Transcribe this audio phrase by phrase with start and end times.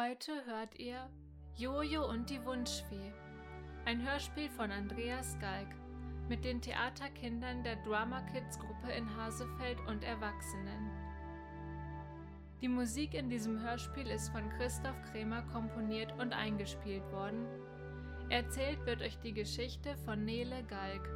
[0.00, 1.10] Heute hört ihr
[1.56, 3.12] Jojo und die Wunschfee,
[3.84, 5.66] ein Hörspiel von Andreas Galg
[6.28, 10.88] mit den Theaterkindern der Drama Kids Gruppe in Hasefeld und Erwachsenen.
[12.60, 17.44] Die Musik in diesem Hörspiel ist von Christoph Kremer komponiert und eingespielt worden.
[18.28, 21.08] Erzählt wird euch die Geschichte von Nele Galg.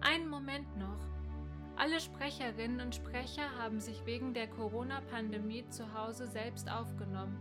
[0.00, 1.21] Einen Moment noch.
[1.82, 7.36] Alle Sprecherinnen und Sprecher haben sich wegen der Corona-Pandemie zu Hause selbst aufgenommen.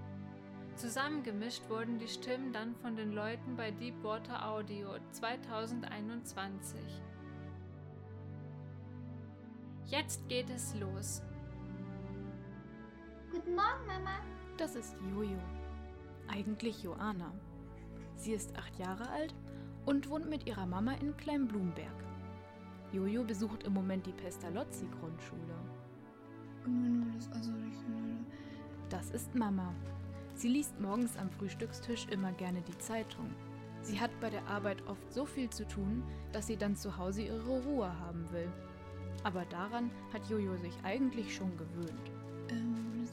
[0.76, 6.80] Zusammengemischt wurden die Stimmen dann von den Leuten bei Deepwater Audio 2021.
[9.86, 11.22] Jetzt geht es los.
[13.32, 14.22] Guten Morgen, Mama.
[14.58, 15.38] Das ist Jojo.
[16.28, 17.32] Eigentlich Joana.
[18.16, 19.36] Sie ist acht Jahre alt
[19.86, 22.11] und wohnt mit ihrer Mama in Kleinblumberg.
[22.92, 25.56] Jojo besucht im Moment die Pestalozzi-Grundschule.
[27.34, 27.52] Also
[28.90, 29.74] Das ist Mama.
[30.36, 33.30] Sie liest morgens am Frühstückstisch immer gerne die Zeitung.
[33.82, 37.24] Sie hat bei der Arbeit oft so viel zu tun, dass sie dann zu Hause
[37.24, 38.50] ihre Ruhe haben will.
[39.24, 42.12] Aber daran hat Jojo sich eigentlich schon gewöhnt.
[42.50, 43.08] Ähm,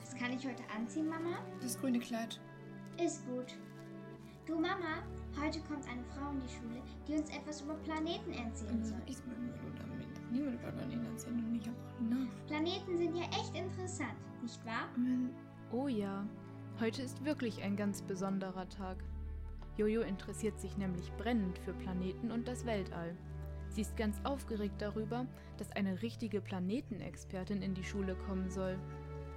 [0.00, 1.38] Was kann ich heute anziehen, Mama?
[1.60, 2.40] das grüne Kleid.
[3.02, 3.56] Ist gut.
[4.46, 5.02] Du, Mama,
[5.38, 9.00] heute kommt eine Frau in die Schule, die uns etwas über Planeten erzählen soll.
[9.06, 10.30] Ich meine nur damit.
[10.30, 12.46] Niemand wird an ihn erzählen und ich habe auch nach.
[12.46, 14.88] Planeten sind ja echt interessant, nicht wahr?
[15.72, 16.26] Oh ja,
[16.80, 19.02] heute ist wirklich ein ganz besonderer Tag.
[19.76, 23.16] Jojo interessiert sich nämlich brennend für Planeten und das Weltall.
[23.70, 28.78] Sie ist ganz aufgeregt darüber, dass eine richtige Planetenexpertin in die Schule kommen soll.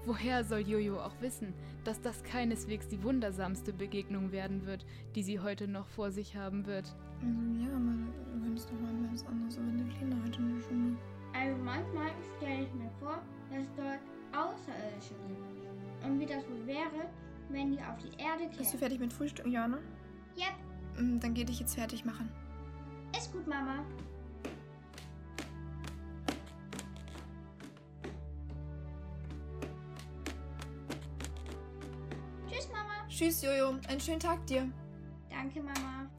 [0.05, 1.53] Woher soll Jojo auch wissen,
[1.85, 6.65] dass das keineswegs die wundersamste Begegnung werden wird, die sie heute noch vor sich haben
[6.65, 6.93] wird?
[7.21, 7.95] Also ja, aber
[8.35, 10.97] du könntest doch mal ganz anders, aber der Kleine heute in der Schule.
[11.33, 13.99] Also manchmal stelle ich mir vor, dass dort
[14.33, 16.05] Außerirdische sind.
[16.05, 17.09] Und wie das wohl wäre,
[17.49, 18.79] wenn die auf die Erde Bist du kämen.
[18.79, 19.77] fertig mit Frühstück, Jana?
[20.37, 20.53] Yep,
[20.99, 22.29] Mm, Dann geh dich jetzt fertig machen.
[23.17, 23.83] ist gut, Mama.
[33.15, 33.75] Tschüss, Jojo.
[33.87, 34.67] Einen schönen Tag dir.
[35.29, 36.09] Danke, Mama.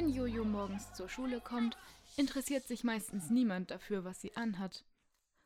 [0.00, 1.76] Wenn Jojo morgens zur Schule kommt,
[2.16, 4.86] interessiert sich meistens niemand dafür, was sie anhat.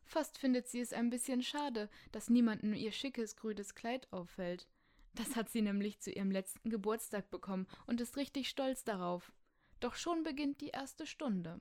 [0.04, 4.68] Fast findet sie es ein bisschen schade, dass niemandem ihr schickes grünes Kleid auffällt.
[5.14, 9.32] Das hat sie nämlich zu ihrem letzten Geburtstag bekommen und ist richtig stolz darauf.
[9.80, 11.60] Doch schon beginnt die erste Stunde.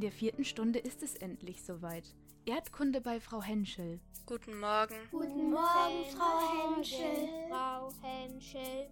[0.00, 2.14] In der vierten Stunde ist es endlich soweit.
[2.46, 4.00] Erdkunde bei Frau Henschel.
[4.24, 4.94] Guten Morgen.
[5.10, 7.28] Guten Morgen, Frau Henschel.
[7.50, 8.88] Frau Henschel.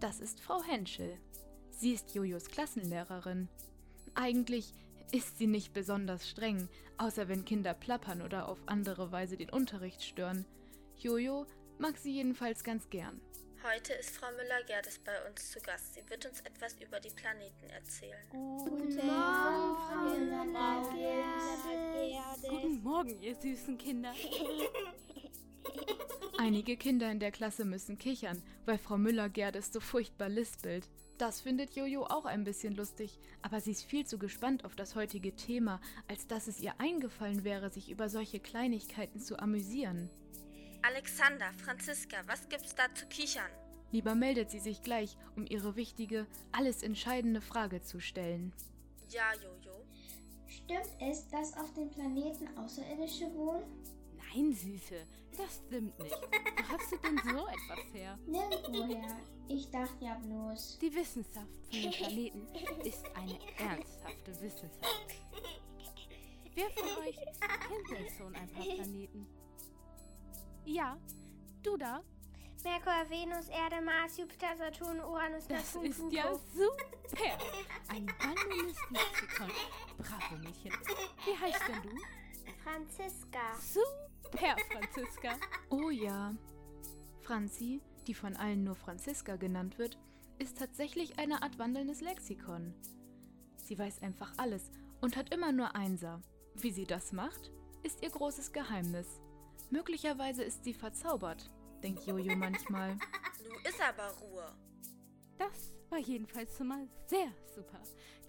[0.00, 1.16] Das ist Frau Henschel.
[1.70, 3.48] Sie ist Jojos Klassenlehrerin.
[4.12, 4.74] Eigentlich
[5.12, 6.68] ist sie nicht besonders streng,
[6.98, 10.44] außer wenn Kinder plappern oder auf andere Weise den Unterricht stören.
[10.98, 11.46] Jojo
[11.78, 13.18] mag sie jedenfalls ganz gern.
[13.64, 15.94] Heute ist Frau Müller-Gerdes bei uns zu Gast.
[15.94, 18.20] Sie wird uns etwas über die Planeten erzählen.
[18.30, 20.10] Guten Morgen, Frau
[22.50, 24.12] Guten Morgen, ihr süßen Kinder.
[26.38, 30.86] Einige Kinder in der Klasse müssen kichern, weil Frau Müller-Gerdes so furchtbar lispelt.
[31.16, 34.94] Das findet Jojo auch ein bisschen lustig, aber sie ist viel zu gespannt auf das
[34.94, 40.10] heutige Thema, als dass es ihr eingefallen wäre, sich über solche Kleinigkeiten zu amüsieren.
[40.86, 43.50] Alexander, Franziska, was gibt's da zu kichern?
[43.90, 48.52] Lieber meldet sie sich gleich, um ihre wichtige, alles entscheidende Frage zu stellen.
[49.08, 49.82] Ja, Jojo.
[50.46, 53.64] Stimmt es, dass auf dem Planeten Außerirdische wohnen?
[54.34, 55.06] Nein, Süße,
[55.38, 56.14] das stimmt nicht.
[56.14, 58.18] Wo hast du denn so etwas her?
[58.26, 59.16] Nirgendwoher.
[59.48, 60.80] Ich dachte ja bloß.
[60.80, 62.46] Die Wissenschaft von den Planeten
[62.84, 65.14] ist eine ernsthafte Wissenschaft.
[66.54, 69.26] Wer von euch kennt denn schon ein paar Planeten?
[70.64, 70.96] Ja,
[71.62, 72.02] du da?
[72.62, 76.16] Merkur, Venus, Erde, Mars, Jupiter, Saturn, Uranus, Das Neptun, ist Pluto.
[76.16, 77.38] ja super.
[77.88, 79.50] Ein wandelndes Lexikon.
[79.98, 80.72] Bravo, Mädchen.
[81.26, 81.90] Wie heißt denn du?
[82.62, 83.54] Franziska.
[83.60, 85.36] Super, Franziska.
[85.68, 86.34] Oh ja.
[87.20, 89.98] Franzi, die von allen nur Franziska genannt wird,
[90.38, 92.72] ist tatsächlich eine Art wandelndes Lexikon.
[93.56, 94.70] Sie weiß einfach alles
[95.02, 96.22] und hat immer nur Einser.
[96.54, 97.50] Wie sie das macht,
[97.82, 99.20] ist ihr großes Geheimnis.
[99.70, 101.50] Möglicherweise ist sie verzaubert,
[101.82, 102.94] denkt Jojo manchmal.
[103.44, 104.54] Nu ist aber Ruhe.
[105.38, 107.80] Das war jedenfalls schon mal sehr super.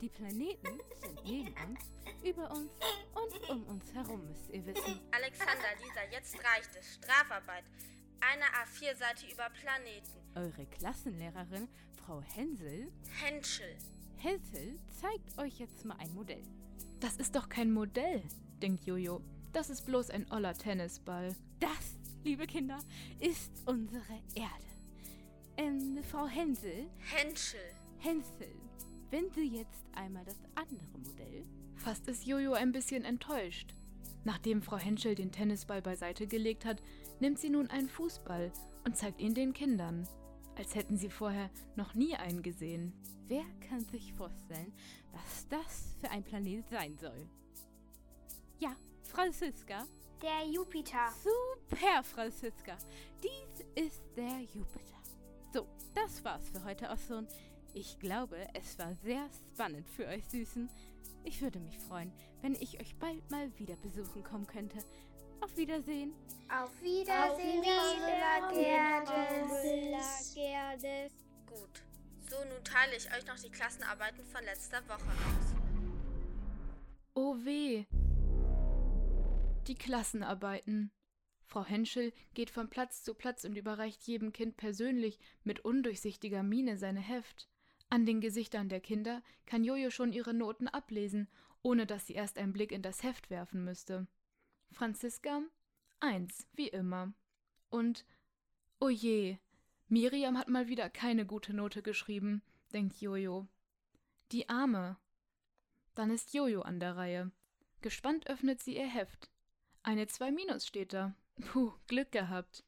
[0.02, 1.80] Die Planeten sind neben uns,
[2.24, 2.72] über uns
[3.14, 5.00] und um uns herum, müsst ihr wissen.
[5.12, 6.96] Alexander, Lisa, jetzt reicht es.
[6.96, 7.64] Strafarbeit.
[8.20, 10.20] Eine A4-Seite über Planeten.
[10.36, 12.92] Eure Klassenlehrerin, Frau Hensel,
[13.22, 13.78] Henschel.
[14.18, 16.44] Hensel, zeigt euch jetzt mal ein Modell.
[17.00, 18.24] Das ist doch kein Modell,
[18.62, 19.22] denkt Jojo.
[19.56, 21.34] Das ist bloß ein oller Tennisball.
[21.62, 22.78] Das, liebe Kinder,
[23.22, 24.04] ist unsere
[24.36, 24.50] Erde.
[25.56, 27.62] Ähm, Frau Hensel, Henschel.
[28.00, 28.54] Hensel,
[29.12, 31.46] wenn Sie jetzt einmal das andere Modell.
[31.78, 33.74] Fast ist Jojo ein bisschen enttäuscht.
[34.26, 36.84] Nachdem Frau Henschel den Tennisball beiseite gelegt hat,
[37.22, 38.52] nimmt sie nun einen Fußball
[38.84, 40.06] und zeigt ihn den Kindern.
[40.58, 42.92] Als hätten sie vorher noch nie einen gesehen.
[43.30, 44.74] Wer kann sich vorstellen,
[45.14, 47.30] was das für ein Planet sein soll?
[48.60, 48.76] Ja,
[49.08, 49.86] Franziska.
[50.22, 51.12] Der Jupiter.
[51.24, 52.78] Super, Franziska.
[53.24, 55.02] Dies ist der Jupiter.
[55.54, 57.28] So, das war's für heute auch schon.
[57.74, 60.70] Ich glaube, es war sehr spannend für euch Süßen.
[61.24, 62.12] Ich würde mich freuen,
[62.42, 64.80] wenn ich euch bald mal wieder besuchen kommen könnte.
[65.42, 66.14] Auf Wiedersehen.
[66.50, 70.34] Auf Wiedersehen, Müller-Gerdes.
[70.34, 71.12] Gerdes.
[71.46, 71.84] Gut.
[72.30, 75.54] So, nun teile ich euch noch die Klassenarbeiten von letzter Woche aus.
[77.14, 77.86] Oh weh!
[79.68, 80.92] Die Klassenarbeiten.
[81.44, 86.78] Frau Henschel geht von Platz zu Platz und überreicht jedem Kind persönlich mit undurchsichtiger Miene
[86.78, 87.50] seine Heft.
[87.90, 91.28] An den Gesichtern der Kinder kann Jojo schon ihre Noten ablesen,
[91.64, 94.08] ohne dass sie erst einen Blick in das Heft werfen müsste.
[94.72, 95.42] Franziska?
[96.00, 97.14] Eins, wie immer.
[97.70, 98.06] Und,
[98.80, 99.40] oh je,
[99.88, 103.48] Miriam hat mal wieder keine gute Note geschrieben, denkt Jojo.
[104.32, 104.98] Die Arme.
[105.96, 107.32] Dann ist Jojo an der Reihe.
[107.82, 109.32] Gespannt öffnet sie ihr Heft.
[109.86, 111.14] Eine 2 minus steht da.
[111.40, 112.64] Puh, Glück gehabt.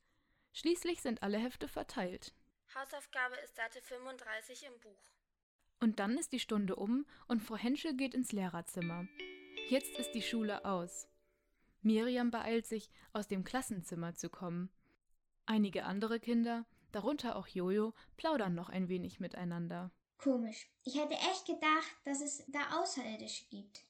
[0.54, 2.32] Schließlich sind alle Hefte verteilt.
[2.76, 5.02] Hausaufgabe ist Seite 35 im Buch.
[5.80, 9.08] Und dann ist die Stunde um und Frau Henschel geht ins Lehrerzimmer.
[9.68, 11.08] Jetzt ist die Schule aus.
[11.82, 14.70] Miriam beeilt sich, aus dem Klassenzimmer zu kommen.
[15.48, 19.90] Einige andere Kinder, darunter auch Jojo, plaudern noch ein wenig miteinander.
[20.20, 20.70] Komisch.
[20.84, 23.88] Ich hätte echt gedacht, dass es da Außerirdische gibt.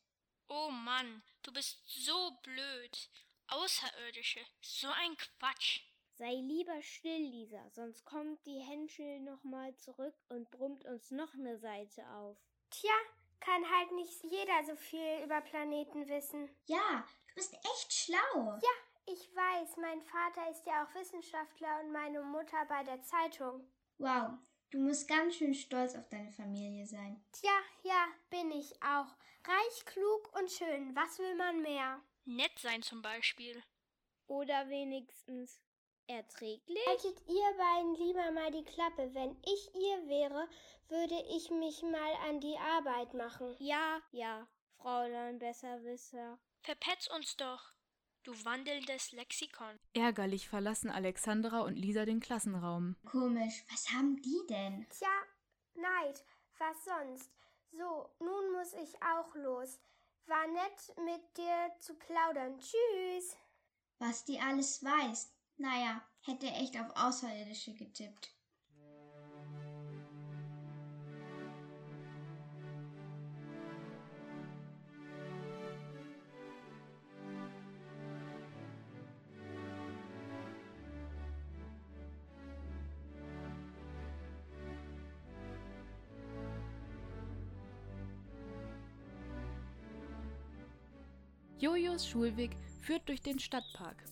[0.47, 3.09] Oh Mann, du bist so blöd.
[3.47, 5.81] Außerirdische, so ein Quatsch.
[6.15, 11.57] Sei lieber still, Lisa, sonst kommt die Henschel nochmal zurück und brummt uns noch eine
[11.57, 12.37] Seite auf.
[12.69, 12.91] Tja,
[13.39, 16.49] kann halt nicht jeder so viel über Planeten wissen.
[16.65, 18.59] Ja, du bist echt schlau.
[18.61, 23.71] Ja, ich weiß, mein Vater ist ja auch Wissenschaftler und meine Mutter bei der Zeitung.
[23.99, 24.31] Wow,
[24.71, 27.21] du musst ganz schön stolz auf deine Familie sein.
[27.31, 29.15] Tja, ja, bin ich auch.
[29.45, 30.95] Reich, klug und schön.
[30.95, 32.01] Was will man mehr?
[32.25, 33.63] Nett sein zum Beispiel.
[34.27, 35.61] Oder wenigstens
[36.07, 36.85] erträglich?
[36.87, 39.13] Haltet ihr beiden lieber mal die Klappe.
[39.13, 40.49] Wenn ich ihr wäre,
[40.89, 43.55] würde ich mich mal an die Arbeit machen.
[43.59, 44.47] Ja, ja,
[44.77, 46.39] Fräulein Besserwisser.
[46.63, 47.76] Verpetz uns doch.
[48.27, 49.79] Du wandelndes Lexikon.
[49.93, 52.97] Ärgerlich verlassen Alexandra und Lisa den Klassenraum.
[53.05, 54.85] Komisch, was haben die denn?
[54.89, 55.07] Tja,
[55.75, 56.25] Neid,
[56.57, 57.31] was sonst?
[57.71, 59.79] So, nun muss ich auch los.
[60.25, 62.59] War nett mit dir zu plaudern.
[62.59, 63.37] Tschüss.
[63.99, 65.31] Was die alles weiß.
[65.55, 68.36] Naja, hätte echt auf Außerirdische getippt.
[91.97, 92.51] Jojos Schulweg
[92.81, 94.03] führt durch den Stadtpark.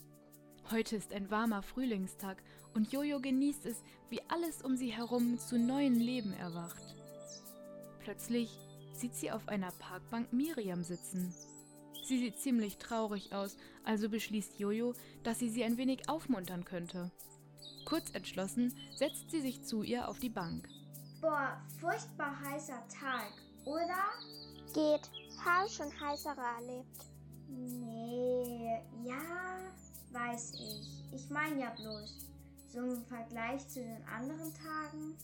[0.72, 2.42] Heute ist ein warmer Frühlingstag
[2.74, 6.96] und Jojo genießt es, wie alles um sie herum zu neuem Leben erwacht.
[8.00, 8.58] Plötzlich
[8.94, 11.32] sieht sie auf einer Parkbank Miriam sitzen.
[12.08, 17.12] Sie sieht ziemlich traurig aus, also beschließt Jojo, dass sie sie ein wenig aufmuntern könnte.
[17.86, 20.68] Kurz entschlossen setzt sie sich zu ihr auf die Bank.
[21.22, 23.32] Boah, furchtbar heißer Tag,
[23.64, 24.06] oder?
[24.74, 25.08] Geht.
[25.46, 27.05] Hab schon heißere erlebt.
[27.48, 29.22] Nee, ja,
[30.12, 31.14] weiß ich.
[31.14, 32.30] Ich meine ja bloß,
[32.70, 35.18] so im Vergleich zu den anderen Tagen.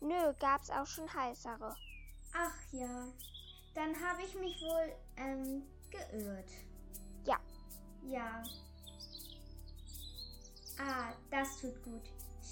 [0.00, 1.74] Nö, gab's auch schon heißere.
[2.32, 3.06] Ach ja,
[3.74, 6.50] dann habe ich mich wohl ähm, geirrt.
[7.24, 7.38] Ja.
[8.02, 8.42] Ja.
[10.78, 12.02] Ah, das tut gut.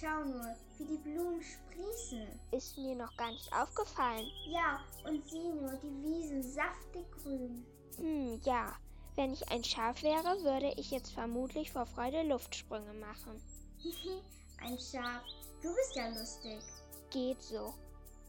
[0.00, 2.28] Schau nur, wie die Blumen sprießen.
[2.52, 4.26] Ist mir noch gar nicht aufgefallen.
[4.46, 7.66] Ja, und sieh nur, die Wiesen saftig grün.
[7.96, 8.76] Hm, ja.
[9.18, 13.42] Wenn ich ein Schaf wäre, würde ich jetzt vermutlich vor Freude Luftsprünge machen.
[14.60, 15.24] ein Schaf.
[15.60, 16.62] Du bist ja lustig.
[17.10, 17.74] Geht so.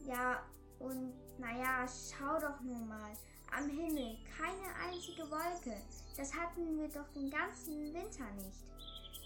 [0.04, 0.42] Ja,
[0.80, 3.12] und naja, schau doch nur mal.
[3.56, 5.80] Am Himmel keine einzige Wolke.
[6.16, 8.64] Das hatten wir doch den ganzen Winter nicht.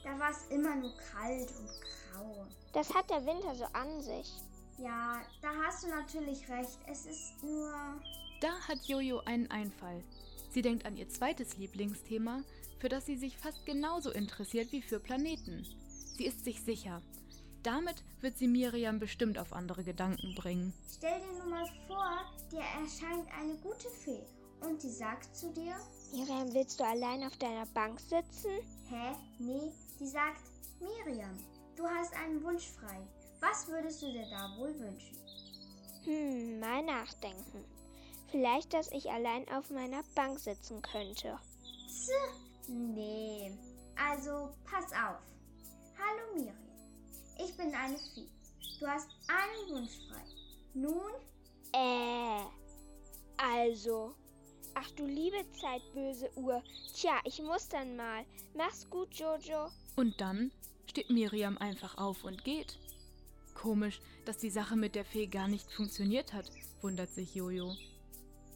[0.05, 2.47] Da war es immer nur kalt und grau.
[2.75, 4.35] Das hat der Winter so an sich.
[4.77, 6.79] Ja, da hast du natürlich recht.
[6.87, 7.73] Es ist nur.
[8.43, 10.05] Da hat Jojo einen Einfall.
[10.55, 12.45] Sie denkt an ihr zweites Lieblingsthema,
[12.79, 15.67] für das sie sich fast genauso interessiert wie für Planeten.
[16.17, 17.03] Sie ist sich sicher.
[17.65, 20.73] Damit wird sie Miriam bestimmt auf andere Gedanken bringen.
[20.89, 22.21] Stell dir nur mal vor,
[22.53, 24.23] dir erscheint eine gute Fee
[24.61, 25.75] und die sagt zu dir:
[26.13, 28.51] Miriam, willst du allein auf deiner Bank sitzen?
[28.89, 29.17] Hä?
[29.41, 30.43] Nee, die sagt:
[30.79, 31.37] Miriam,
[31.75, 33.01] du hast einen Wunsch frei.
[33.41, 35.19] Was würdest du dir da wohl wünschen?
[36.05, 37.65] Hm, mal nachdenken.
[38.35, 41.39] Vielleicht, dass ich allein auf meiner Bank sitzen könnte.
[41.87, 42.11] Tch,
[42.67, 43.57] nee.
[43.95, 45.23] Also, pass auf.
[45.97, 46.57] Hallo Miriam.
[47.39, 48.27] Ich bin eine Fee.
[48.81, 50.25] Du hast einen Wunsch frei.
[50.75, 51.13] Nun?
[51.73, 52.43] Äh.
[53.37, 54.17] Also.
[54.75, 56.61] Ach du liebe Zeit, böse Uhr.
[56.93, 58.25] Tja, ich muss dann mal.
[58.57, 59.69] Mach's gut, Jojo.
[59.95, 60.51] Und dann
[60.87, 62.81] steht Miriam einfach auf und geht.
[63.55, 66.51] Komisch, dass die Sache mit der Fee gar nicht funktioniert hat,
[66.83, 67.77] wundert sich Jojo.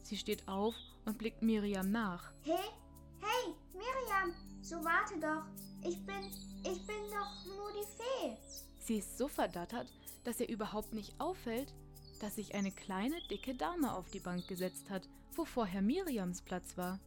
[0.08, 0.74] Sie steht auf
[1.04, 2.32] und blickt Miriam nach.
[2.40, 2.70] Hey,
[3.20, 5.44] hey, Miriam, so warte doch.
[5.86, 6.24] Ich bin,
[6.64, 8.36] ich bin doch nur die Fee.
[8.78, 9.92] Sie ist so verdattert,
[10.24, 11.74] dass ihr überhaupt nicht auffällt,
[12.22, 16.78] dass sich eine kleine, dicke Dame auf die Bank gesetzt hat, wo vorher Miriams Platz
[16.78, 16.98] war.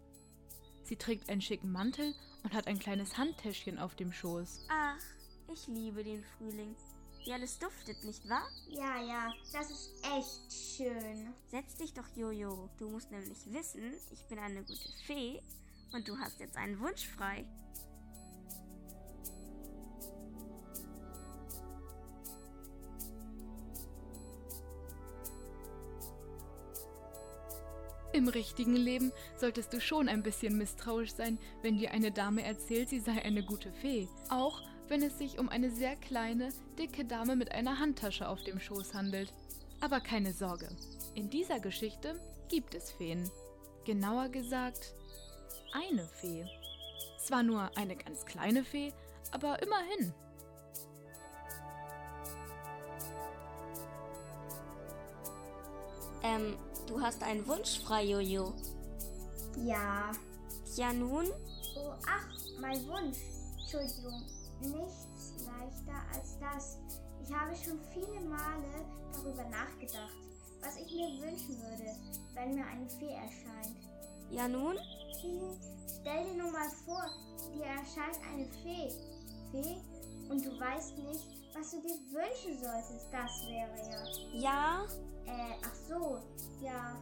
[0.84, 4.67] Sie trägt einen schicken Mantel und hat ein kleines Handtäschchen auf dem Schoß.
[4.70, 5.01] Ach,
[5.51, 6.75] ich liebe den Frühling.
[7.24, 8.48] Wie alles duftet, nicht wahr?
[8.68, 11.34] Ja, ja, das ist echt schön.
[11.51, 12.68] Setz dich doch, Jojo.
[12.80, 15.42] Du musst nämlich wissen, ich bin eine gute Fee
[15.94, 17.46] und du hast jetzt einen Wunsch frei.
[28.13, 32.90] Im richtigen Leben solltest du schon ein bisschen misstrauisch sein, wenn dir eine Dame erzählt,
[32.90, 34.08] sie sei eine gute Fee.
[34.30, 38.60] Auch wenn es sich um eine sehr kleine, dicke Dame mit einer Handtasche auf dem
[38.60, 39.33] Schoß handelt.
[39.79, 40.67] Aber keine Sorge,
[41.15, 42.19] in dieser Geschichte
[42.50, 43.31] gibt es Feen.
[43.86, 44.93] Genauer gesagt,
[45.71, 46.45] eine Fee.
[47.17, 48.91] Zwar nur eine ganz kleine Fee,
[49.31, 50.13] aber immerhin.
[56.21, 56.57] Ähm,
[56.88, 58.53] du hast einen Wunsch frei, Jojo.
[59.55, 60.12] Ja.
[60.75, 61.27] Ja nun?
[61.77, 62.27] Oh, ach,
[62.60, 63.19] mein Wunsch.
[63.57, 64.21] Entschuldigung,
[64.62, 66.77] nichts leichter als das.
[67.24, 70.15] Ich habe schon viele Male darüber nachgedacht,
[70.62, 71.96] was ich mir wünschen würde,
[72.34, 73.77] wenn mir eine Fee erscheint.
[74.30, 74.77] Ja nun?
[76.01, 77.03] Stell dir nur mal vor,
[77.53, 78.91] dir erscheint eine Fee.
[79.51, 79.77] Fee?
[80.30, 83.08] Und du weißt nicht, was du dir wünschen solltest.
[83.12, 83.77] Das wäre
[84.34, 84.39] ja.
[84.39, 84.88] Ja?
[85.25, 86.22] Äh, ach so.
[86.62, 86.98] Ja.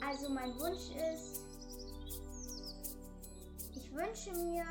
[0.06, 1.42] also mein Wunsch ist.
[3.74, 4.64] Ich wünsche mir.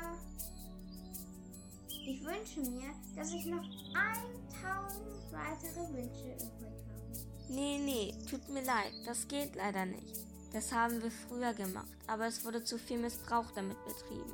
[2.04, 7.22] Ich wünsche mir, dass ich noch 1000 weitere Wünsche übrig habe.
[7.48, 10.16] Nee, nee, tut mir leid, das geht leider nicht.
[10.52, 14.32] Das haben wir früher gemacht, aber es wurde zu viel Missbrauch damit betrieben.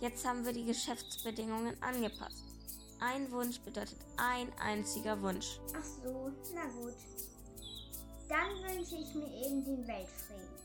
[0.00, 2.44] Jetzt haben wir die Geschäftsbedingungen angepasst.
[2.98, 5.60] Ein Wunsch bedeutet ein einziger Wunsch.
[5.76, 6.96] Ach so, na gut.
[8.28, 10.56] Dann wünsche ich mir eben den Weltfrieden.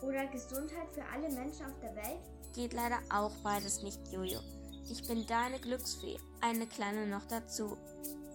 [0.00, 2.22] Oder Gesundheit für alle Menschen auf der Welt.
[2.54, 4.40] Geht leider auch beides nicht, Jojo.
[4.90, 7.76] Ich bin deine Glücksfee, eine kleine noch dazu.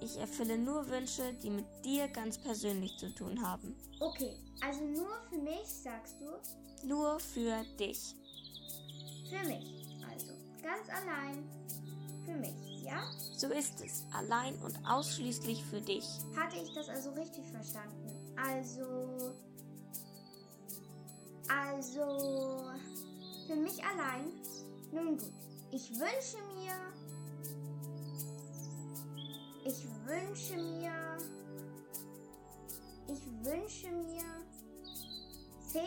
[0.01, 3.75] Ich erfülle nur Wünsche, die mit dir ganz persönlich zu tun haben.
[3.99, 6.87] Okay, also nur für mich, sagst du?
[6.87, 8.15] Nur für dich.
[9.29, 11.43] Für mich, also ganz allein.
[12.25, 13.01] Für mich, ja?
[13.35, 16.05] So ist es, allein und ausschließlich für dich.
[16.35, 18.33] Hatte ich das also richtig verstanden?
[18.35, 19.35] Also.
[21.49, 22.65] Also.
[23.47, 24.31] Für mich allein?
[24.91, 25.33] Nun gut.
[25.71, 26.73] Ich wünsche mir.
[29.65, 31.17] Ich wünsche mir.
[33.07, 34.23] Ich wünsche mir.
[35.71, 35.79] Fee?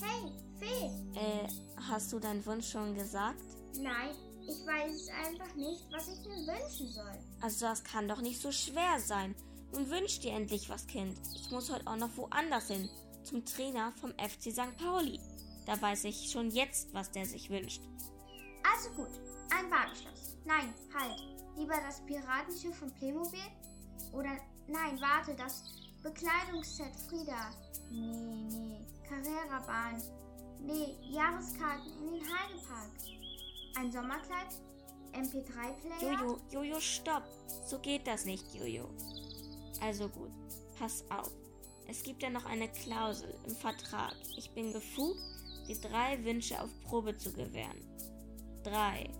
[0.00, 1.18] Hey, Fee!
[1.18, 1.48] Äh,
[1.88, 3.40] hast du deinen Wunsch schon gesagt?
[3.78, 4.10] Nein,
[4.42, 7.18] ich weiß einfach nicht, was ich mir wünschen soll.
[7.40, 9.36] Also das kann doch nicht so schwer sein.
[9.72, 11.16] Nun wünsch dir endlich was, Kind.
[11.36, 12.88] Ich muss heute auch noch woanders hin.
[13.22, 14.76] Zum Trainer vom FC St.
[14.76, 15.20] Pauli.
[15.64, 17.82] Da weiß ich schon jetzt, was der sich wünscht.
[18.70, 19.10] Also gut,
[19.50, 20.36] ein Wagenschloss.
[20.44, 21.20] Nein, halt.
[21.56, 23.40] Lieber das Piratenschiff von Playmobil?
[24.12, 25.64] Oder nein, warte, das
[26.02, 27.50] Bekleidungsset Frieda.
[27.90, 28.86] Nee, nee.
[29.08, 30.02] Carrera-Bahn.
[30.60, 32.90] Nee, Jahreskarten in den Heidepark.
[33.76, 34.48] Ein Sommerkleid?
[35.12, 36.12] MP3-Player?
[36.20, 37.24] Jojo, Jojo, stopp.
[37.66, 38.88] So geht das nicht, Jojo.
[39.80, 40.30] Also gut,
[40.78, 41.30] pass auf.
[41.86, 44.14] Es gibt ja noch eine Klausel im Vertrag.
[44.36, 45.20] Ich bin befugt,
[45.68, 47.91] die drei Wünsche auf Probe zu gewähren.
[48.64, 49.10] Drei.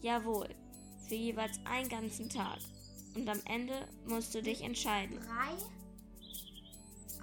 [0.00, 0.48] Jawohl.
[1.08, 2.58] Für jeweils einen ganzen Tag.
[3.14, 5.18] Und am Ende musst du dich entscheiden.
[5.20, 5.52] Drei?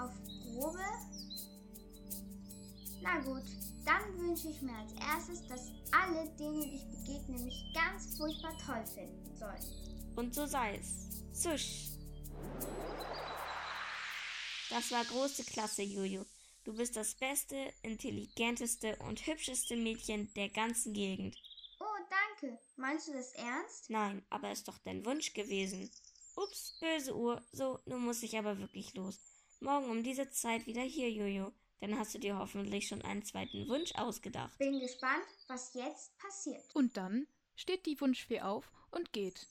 [0.04, 0.12] Auf
[0.54, 0.80] Probe?
[3.02, 3.44] Na gut,
[3.86, 8.86] dann wünsche ich mir als erstes, dass alle, denen ich begegne, mich ganz furchtbar toll
[8.86, 10.16] finden sollen.
[10.16, 11.10] Und so sei es.
[11.34, 11.90] Zusch.
[14.70, 16.24] Das war große Klasse, Juju.
[16.70, 21.36] Du bist das beste, intelligenteste und hübscheste Mädchen der ganzen Gegend.
[21.80, 22.60] Oh, danke.
[22.76, 23.90] Meinst du das ernst?
[23.90, 25.90] Nein, aber ist doch dein Wunsch gewesen.
[26.36, 27.44] Ups, böse Uhr.
[27.52, 29.20] So, nun muss ich aber wirklich los.
[29.62, 31.52] Morgen um diese Zeit wieder hier, Jojo.
[31.80, 34.56] Dann hast du dir hoffentlich schon einen zweiten Wunsch ausgedacht.
[34.60, 36.64] Bin gespannt, was jetzt passiert.
[36.76, 39.48] Und dann steht die Wunschfee auf und geht.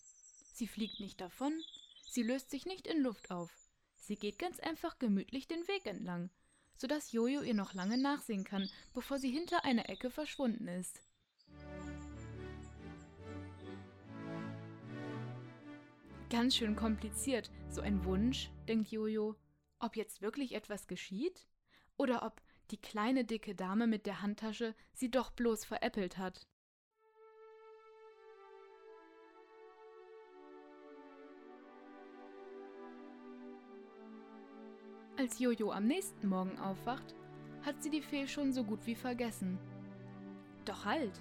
[0.54, 1.60] Sie fliegt nicht davon,
[2.08, 3.50] sie löst sich nicht in Luft auf.
[3.96, 6.30] Sie geht ganz einfach gemütlich den Weg entlang,
[6.78, 11.02] sodass Jojo ihr noch lange nachsehen kann, bevor sie hinter einer Ecke verschwunden ist.
[16.30, 19.34] Ganz schön kompliziert, so ein Wunsch, denkt Jojo.
[19.80, 21.46] Ob jetzt wirklich etwas geschieht?
[21.96, 26.46] Oder ob die kleine dicke Dame mit der Handtasche sie doch bloß veräppelt hat.
[35.18, 37.16] Als Jojo am nächsten Morgen aufwacht,
[37.66, 39.58] hat sie die Fee schon so gut wie vergessen.
[40.64, 41.20] Doch halt,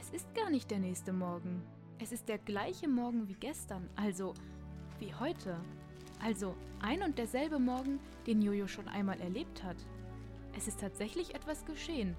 [0.00, 1.60] es ist gar nicht der nächste Morgen.
[1.98, 4.34] Es ist der gleiche Morgen wie gestern, also
[5.00, 5.56] wie heute.
[6.22, 9.84] Also ein und derselbe Morgen, den Jojo schon einmal erlebt hat.
[10.56, 12.16] Es ist tatsächlich etwas geschehen.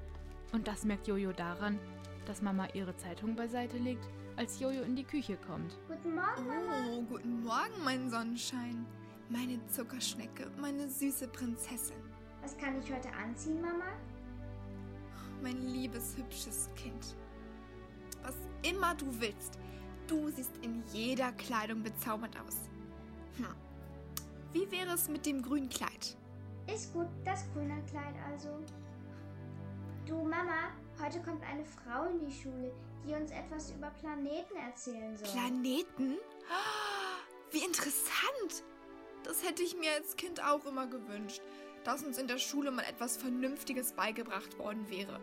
[0.52, 1.80] Und das merkt Jojo daran,
[2.26, 5.78] dass Mama ihre Zeitung beiseite legt, als Jojo in die Küche kommt.
[5.88, 6.90] Guten Morgen, Mama.
[6.92, 8.86] Oh, guten Morgen, mein Sonnenschein.
[9.30, 11.98] Meine Zuckerschnecke, meine süße Prinzessin.
[12.44, 13.86] Was kann ich heute anziehen, Mama?
[15.42, 17.16] Mein liebes, hübsches Kind.
[18.22, 19.58] Was immer du willst,
[20.08, 22.70] du siehst in jeder Kleidung bezaubernd aus.
[23.38, 23.48] Hm.
[24.54, 26.16] Wie wäre es mit dem grünen Kleid?
[26.72, 28.50] Ist gut, das grüne Kleid also.
[30.06, 30.72] Du, Mama,
[31.04, 32.72] heute kommt eine Frau in die Schule,
[33.04, 35.28] die uns etwas über Planeten erzählen soll.
[35.30, 36.18] Planeten?
[37.52, 38.64] Wie interessant!
[39.26, 41.42] Das hätte ich mir als Kind auch immer gewünscht,
[41.84, 45.20] dass uns in der Schule mal etwas Vernünftiges beigebracht worden wäre.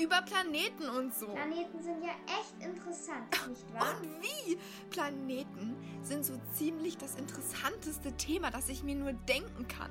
[0.00, 1.26] Über Planeten und so.
[1.26, 3.94] Planeten sind ja echt interessant, nicht wahr?
[4.00, 4.58] Und wie?
[4.88, 9.90] Planeten sind so ziemlich das interessanteste Thema, das ich mir nur denken kann.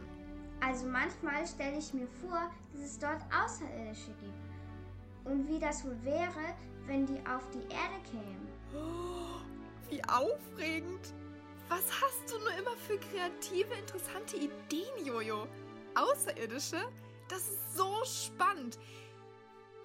[0.59, 5.23] Also manchmal stelle ich mir vor, dass es dort Außerirdische gibt.
[5.23, 6.55] Und wie das wohl wäre,
[6.87, 8.47] wenn die auf die Erde kämen.
[8.73, 9.39] Oh,
[9.91, 11.13] wie aufregend!
[11.71, 15.47] Was hast du nur immer für kreative, interessante Ideen, Jojo?
[15.95, 16.81] Außerirdische?
[17.29, 18.77] Das ist so spannend.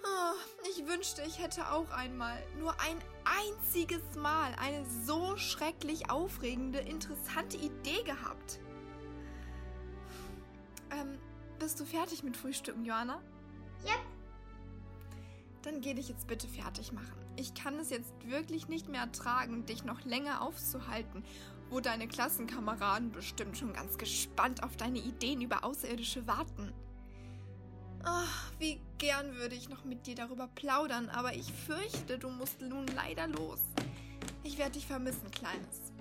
[0.03, 6.81] Oh, ich wünschte, ich hätte auch einmal, nur ein einziges Mal, eine so schrecklich aufregende,
[6.81, 8.59] interessante Idee gehabt.
[10.90, 11.20] Ähm,
[11.61, 13.22] bist du fertig mit Frühstücken, Johanna?
[13.85, 14.01] Yep.
[15.62, 17.14] Dann geh dich jetzt bitte fertig machen.
[17.37, 21.22] Ich kann es jetzt wirklich nicht mehr ertragen, dich noch länger aufzuhalten
[21.70, 26.72] wo deine Klassenkameraden bestimmt schon ganz gespannt auf deine Ideen über Außerirdische warten.
[28.05, 32.61] Ach, wie gern würde ich noch mit dir darüber plaudern, aber ich fürchte, du musst
[32.61, 33.61] nun leider los.
[34.44, 35.92] Ich werde dich vermissen, Kleines.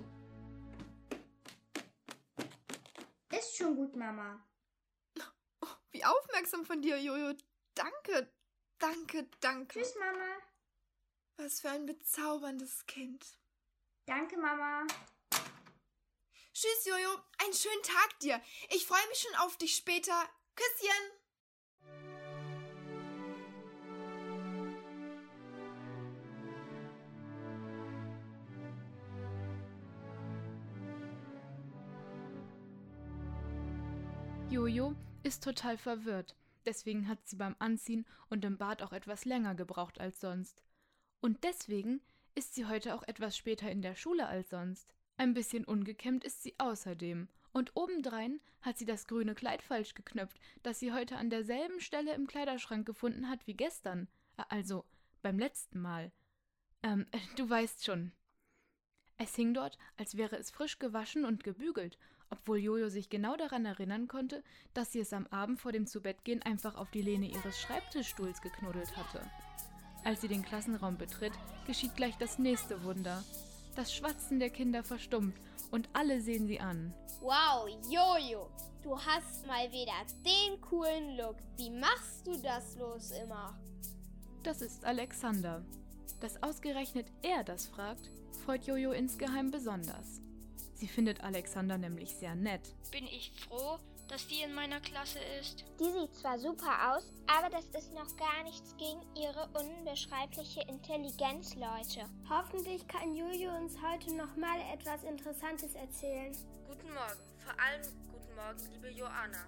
[3.30, 4.40] Ist schon gut, Mama.
[5.60, 7.34] Oh, wie aufmerksam von dir, Jojo.
[7.74, 8.30] Danke,
[8.78, 9.80] danke, danke.
[9.80, 10.36] Tschüss, Mama.
[11.38, 13.26] Was für ein bezauberndes Kind.
[14.06, 14.86] Danke, Mama.
[16.58, 17.10] Tschüss, Jojo.
[17.44, 18.40] Einen schönen Tag dir.
[18.70, 20.14] Ich freue mich schon auf dich später.
[20.54, 20.88] Küsschen.
[34.48, 36.34] Jojo ist total verwirrt.
[36.64, 40.62] Deswegen hat sie beim Anziehen und im Bad auch etwas länger gebraucht als sonst.
[41.20, 42.00] Und deswegen
[42.34, 44.94] ist sie heute auch etwas später in der Schule als sonst.
[45.18, 50.38] Ein bisschen ungekämmt ist sie außerdem Und obendrein hat sie das grüne Kleid falsch geknöpft,
[50.62, 54.08] das sie heute an derselben Stelle im Kleiderschrank gefunden hat wie gestern.
[54.48, 54.84] Also
[55.22, 56.12] beim letzten Mal.
[56.82, 58.12] Ähm, du weißt schon.
[59.18, 61.98] Es hing dort, als wäre es frisch gewaschen und gebügelt,
[62.28, 64.42] obwohl Jojo sich genau daran erinnern konnte,
[64.74, 68.94] dass sie es am Abend vor dem Zubettgehen einfach auf die Lehne ihres Schreibtischstuhls geknuddelt
[68.96, 69.22] hatte.
[70.04, 71.32] Als sie den Klassenraum betritt,
[71.66, 73.24] geschieht gleich das nächste Wunder.
[73.76, 75.36] Das Schwatzen der Kinder verstummt
[75.70, 76.94] und alle sehen sie an.
[77.20, 78.48] Wow, Jojo,
[78.82, 79.92] du hast mal wieder
[80.24, 81.36] den coolen Look.
[81.58, 83.54] Wie machst du das los immer?
[84.42, 85.62] Das ist Alexander.
[86.20, 88.10] Dass ausgerechnet er das fragt,
[88.46, 90.22] freut Jojo insgeheim besonders.
[90.72, 92.74] Sie findet Alexander nämlich sehr nett.
[92.90, 95.64] Bin ich froh, dass die in meiner Klasse ist?
[95.80, 101.54] Die sieht zwar super aus, aber das ist noch gar nichts gegen ihre unbeschreibliche Intelligenz,
[101.54, 102.08] Leute.
[102.28, 106.36] Hoffentlich kann Juju uns heute noch mal etwas Interessantes erzählen.
[106.66, 109.46] Guten Morgen, vor allem guten Morgen, liebe Joanna.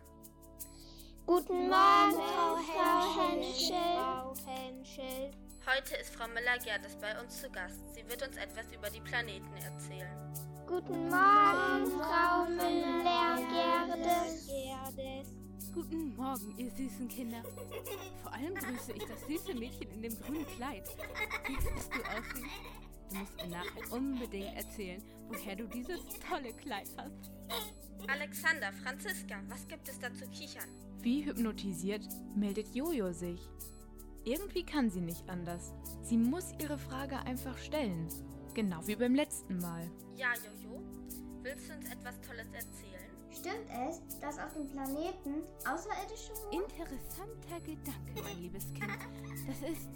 [1.27, 3.77] Guten Morgen, Frau Henschel.
[3.97, 5.31] Frau Henschel.
[5.67, 7.79] Heute ist Frau Müller-Gerdes bei uns zu Gast.
[7.95, 10.48] Sie wird uns etwas über die Planeten erzählen.
[10.69, 13.33] Guten Morgen, Frau Müller-Gerdes.
[15.73, 17.43] Guten Morgen, ihr süßen Kinder.
[18.23, 20.87] Vor allem grüße ich das süße Mädchen in dem grünen Kleid.
[21.47, 22.61] Wie findest du aussiehst?
[23.09, 27.31] Du musst mir nachher unbedingt erzählen, woher du dieses tolle Kleid hast.
[28.07, 30.69] Alexander, Franziska, was gibt es da zu kichern?
[31.01, 33.41] Wie hypnotisiert meldet Jojo sich.
[34.25, 35.73] Irgendwie kann sie nicht anders.
[36.03, 38.11] Sie muss ihre Frage einfach stellen.
[38.59, 39.89] Genau wie beim letzten Mal.
[40.17, 40.83] Ja, Jojo,
[41.43, 43.09] willst du uns etwas Tolles erzählen?
[43.31, 46.65] Stimmt es, dass auf dem Planeten Außerirdische wohnen?
[46.65, 48.99] Interessanter Gedanke, mein liebes Kind.
[49.47, 49.89] Das ist,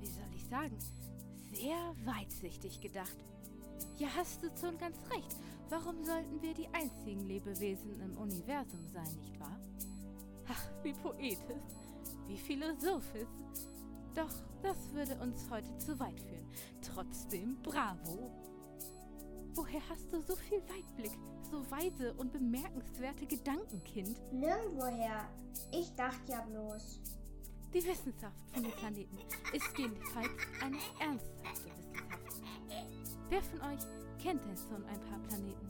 [0.00, 0.76] wie soll ich sagen,
[1.52, 3.16] sehr weitsichtig gedacht.
[3.96, 5.36] Ja, hast du schon ganz recht.
[5.68, 9.60] Warum sollten wir die einzigen Lebewesen im Universum sein, nicht wahr?
[10.48, 11.62] Ach, wie poetisch,
[12.26, 13.28] wie philosophisch.
[14.14, 16.46] Doch das würde uns heute zu weit führen.
[16.82, 18.30] Trotzdem, bravo.
[19.54, 21.18] Woher hast du so viel Weitblick,
[21.50, 24.20] so weise und bemerkenswerte Gedanken, Kind?
[24.32, 25.28] Nirgendwoher.
[25.72, 27.00] Ich dachte ja bloß.
[27.74, 29.18] Die Wissenschaft von den Planeten
[29.52, 30.30] ist jedenfalls
[30.62, 32.42] eine ernsthafte Wissenschaft.
[33.28, 33.80] Wer von euch
[34.22, 35.68] kennt denn schon ein paar Planeten?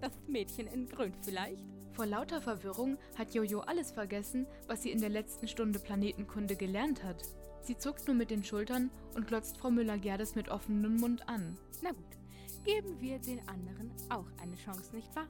[0.00, 1.64] Das Mädchen in Grün vielleicht?
[1.92, 7.02] Vor lauter Verwirrung hat Jojo alles vergessen, was sie in der letzten Stunde Planetenkunde gelernt
[7.02, 7.22] hat.
[7.66, 11.58] Sie zuckt nur mit den Schultern und glotzt Frau Müller-Gerdes mit offenem Mund an.
[11.82, 12.16] Na gut,
[12.64, 15.26] geben wir den anderen auch eine Chance, nicht wahr?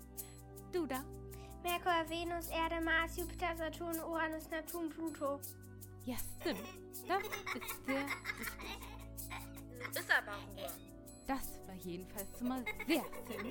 [0.70, 1.03] Du da?
[1.62, 5.40] Merkur, Venus, Erde, Mars, Jupiter, Saturn, Uranus, Neptun, Pluto.
[6.05, 6.61] Ja, stimmt.
[7.09, 8.68] Das ist sehr richtig.
[9.81, 10.70] Nun ist aber Ruhe.
[11.27, 13.51] Das war jedenfalls schon mal sehr schön.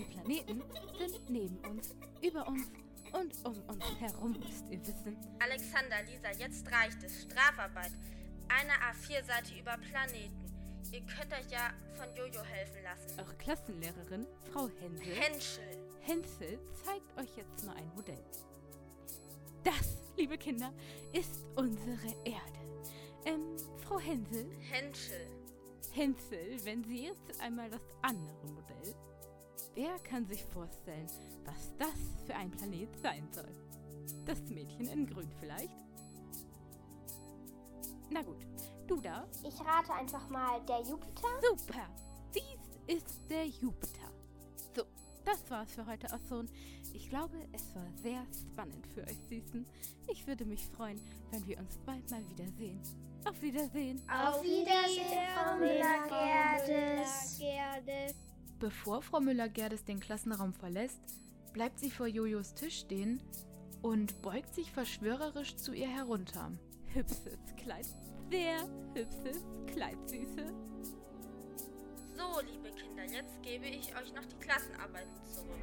[0.00, 0.62] Die Planeten
[0.98, 2.72] sind neben uns, über uns
[3.12, 5.16] und um uns herum, müsst ihr wissen.
[5.38, 7.22] Alexander, Lisa, jetzt reicht es.
[7.22, 7.92] Strafarbeit.
[8.48, 10.46] Eine A4-Seite über Planeten.
[10.92, 13.18] Ihr könnt euch ja von Jojo helfen lassen.
[13.20, 15.14] Eure Klassenlehrerin, Frau Hensel.
[15.14, 15.78] Henschel.
[16.00, 18.24] Hensel zeigt euch jetzt mal ein Modell.
[19.64, 20.72] Das, liebe Kinder,
[21.12, 22.60] ist unsere Erde.
[23.24, 24.48] Ähm, Frau Hensel.
[24.60, 25.26] Henschel.
[25.92, 28.94] Hensel, wenn Sie jetzt einmal das andere Modell.
[29.74, 31.06] Wer kann sich vorstellen,
[31.44, 33.54] was das für ein Planet sein soll?
[34.24, 35.85] Das Mädchen in Grün vielleicht?
[38.10, 38.46] Na gut,
[38.86, 39.26] du da?
[39.42, 41.28] Ich rate einfach mal der Jupiter.
[41.42, 41.88] Super!
[42.34, 44.12] Dies ist der Jupiter.
[44.74, 44.84] So,
[45.24, 46.48] das war's für heute, Osson.
[46.92, 49.66] Ich glaube, es war sehr spannend für euch Süßen.
[50.08, 52.80] Ich würde mich freuen, wenn wir uns bald mal wiedersehen.
[53.24, 54.00] Auf Wiedersehen.
[54.08, 57.40] Auf Wiedersehen, Frau Müller-Gerdes.
[58.60, 61.00] Bevor Frau Müller-Gerdes den Klassenraum verlässt,
[61.52, 63.20] bleibt sie vor Jojos Tisch stehen
[63.82, 66.52] und beugt sich verschwörerisch zu ihr herunter.
[66.96, 67.86] Hübsches Kleid.
[68.30, 70.46] Sehr hübsches Kleid, Süße.
[72.16, 75.60] So, liebe Kinder, jetzt gebe ich euch noch die Klassenarbeiten zurück.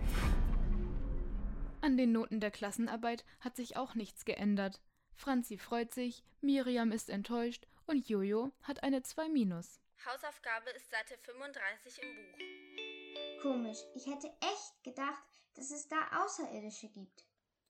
[1.81, 4.79] An den Noten der Klassenarbeit hat sich auch nichts geändert.
[5.15, 9.79] Franzi freut sich, Miriam ist enttäuscht und Jojo hat eine 2 minus.
[10.05, 13.41] Hausaufgabe ist Seite 35 im Buch.
[13.41, 15.23] Komisch, ich hätte echt gedacht,
[15.55, 17.25] dass es da Außerirdische gibt.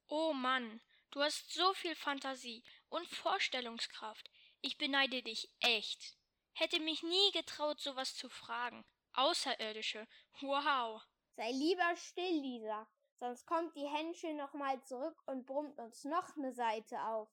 [0.10, 0.82] Oh Mann,
[1.13, 4.30] du hast so viel Fantasie und Vorstellungskraft.
[4.62, 6.17] Ich beneide dich echt.
[6.54, 8.84] Hätte mich nie getraut, sowas zu fragen.
[9.13, 10.08] Außerirdische.
[10.41, 11.02] Wow.
[11.36, 12.88] Sei lieber still, Lisa,
[13.19, 17.30] sonst kommt die Henschel nochmal zurück und brummt uns noch eine Seite auf.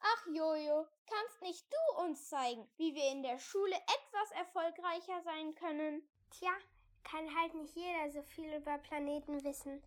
[0.00, 5.54] Ach Jojo, kannst nicht du uns zeigen, wie wir in der Schule etwas erfolgreicher sein
[5.54, 6.06] können?
[6.30, 6.52] Tja,
[7.02, 9.82] kann halt nicht jeder so viel über Planeten wissen.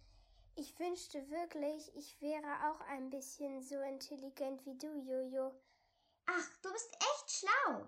[0.60, 5.54] Ich wünschte wirklich, ich wäre auch ein bisschen so intelligent wie du, Jojo.
[6.26, 7.88] Ach, du bist echt schlau.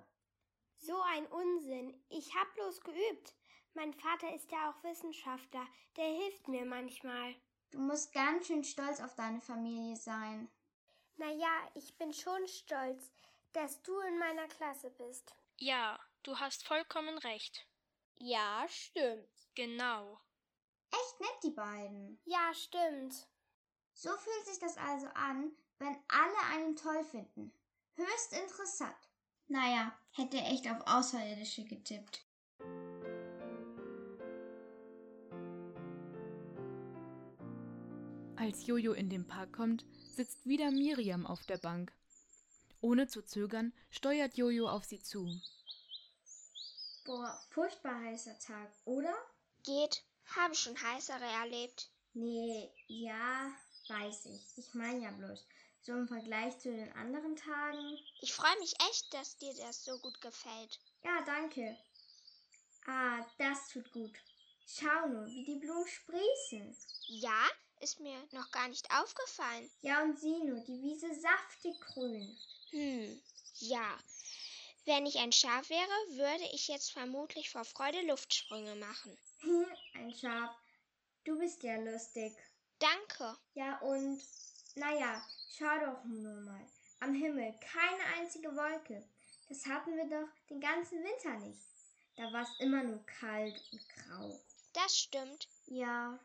[0.78, 2.00] So ein Unsinn.
[2.10, 3.34] Ich hab bloß geübt.
[3.74, 5.66] Mein Vater ist ja auch Wissenschaftler.
[5.98, 7.34] Der hilft mir manchmal.
[7.72, 10.48] Du musst ganz schön stolz auf deine Familie sein.
[11.18, 13.12] Naja, ich bin schon stolz,
[13.52, 15.36] dass du in meiner Klasse bist.
[15.58, 17.66] Ja, du hast vollkommen recht.
[18.20, 19.28] Ja, stimmt.
[19.56, 20.20] Genau.
[20.91, 22.19] Echt nett, die beiden.
[22.25, 23.28] Ja, stimmt.
[23.93, 27.52] So fühlt sich das also an, wenn alle einen toll finden.
[27.95, 28.95] Höchst interessant.
[29.47, 32.25] Naja, hätte echt auf Außerirdische getippt.
[38.36, 41.91] Als Jojo in den Park kommt, sitzt wieder Miriam auf der Bank.
[42.82, 45.28] Ohne zu zögern steuert Jojo auf sie zu.
[47.06, 49.13] Boah, furchtbar heißer Tag, oder?
[49.63, 50.04] Geht.
[50.36, 51.89] Habe schon heißere erlebt.
[52.13, 53.52] Nee, ja,
[53.88, 54.58] weiß ich.
[54.58, 55.46] Ich meine ja bloß,
[55.82, 57.98] so im Vergleich zu den anderen Tagen.
[58.22, 60.80] Ich freue mich echt, dass dir das so gut gefällt.
[61.04, 61.78] Ja, danke.
[62.86, 64.18] Ah, das tut gut.
[64.65, 66.78] Schau nur, wie die Blumen sprießen.
[67.08, 67.48] Ja,
[67.80, 69.70] ist mir noch gar nicht aufgefallen.
[69.82, 72.38] Ja, und sieh nur, die Wiese saftig grün.
[72.72, 73.22] Hm,
[73.60, 73.98] ja.
[74.86, 79.18] Wenn ich ein Schaf wäre, würde ich jetzt vermutlich vor Freude Luftsprünge machen.
[79.93, 80.56] ein Schaf.
[81.23, 82.34] Du bist ja lustig.
[82.80, 83.38] Danke.
[83.54, 84.21] Ja, und
[84.75, 85.21] naja,
[85.58, 86.65] schau doch nur mal.
[87.02, 89.04] Am Himmel keine einzige Wolke.
[89.47, 91.60] Das hatten wir doch den ganzen Winter nicht.
[92.15, 94.39] Da war es immer nur kalt und grau.
[94.73, 95.47] Das stimmt.
[95.67, 96.19] Ja,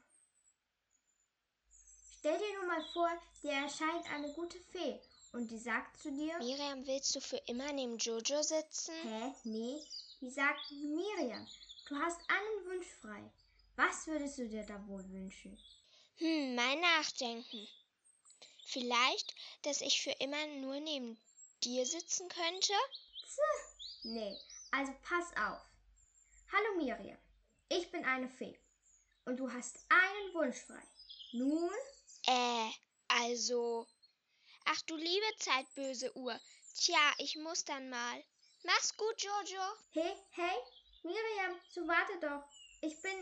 [2.24, 3.10] Stell dir nur mal vor,
[3.42, 4.98] dir erscheint eine gute Fee
[5.32, 8.94] und die sagt zu dir: Miriam, willst du für immer neben Jojo sitzen?
[9.02, 9.34] Hä?
[9.44, 9.82] Nee.
[10.22, 11.46] Die sagt: Miriam,
[11.88, 13.30] du hast einen Wunsch frei.
[13.76, 15.58] Was würdest du dir da wohl wünschen?
[16.18, 17.68] Hm, mal nachdenken.
[18.66, 21.18] Vielleicht, dass ich für immer nur neben
[21.62, 22.72] dir sitzen könnte?
[23.26, 24.38] Tch, nee,
[24.70, 25.60] also pass auf.
[26.52, 27.18] Hallo Miriam,
[27.68, 28.58] ich bin eine Fee
[29.24, 30.82] und du hast einen Wunsch frei.
[31.32, 31.70] Nun
[32.26, 32.70] äh,
[33.08, 33.86] also.
[34.66, 36.38] Ach du liebe Zeit, böse Uhr.
[36.74, 38.24] Tja, ich muss dann mal.
[38.62, 39.62] Mach's gut, Jojo.
[39.92, 40.56] Hey, hey,
[41.04, 42.44] Miriam, so warte doch.
[42.80, 43.12] Ich bin.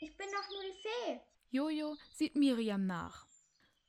[0.00, 1.20] Ich bin doch nur die Fee.
[1.50, 3.26] Jojo sieht Miriam nach.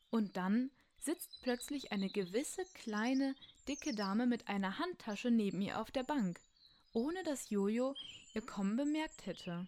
[0.09, 3.35] Und dann sitzt plötzlich eine gewisse kleine,
[3.67, 6.39] dicke Dame mit einer Handtasche neben ihr auf der Bank,
[6.93, 7.95] ohne dass Jojo
[8.33, 9.67] ihr Kommen bemerkt hätte.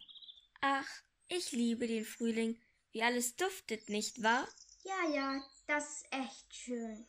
[0.62, 0.88] Ach,
[1.28, 2.60] ich liebe den Frühling.
[2.92, 4.48] Wie alles duftet, nicht wahr?
[4.84, 7.08] Ja, ja, das ist echt schön.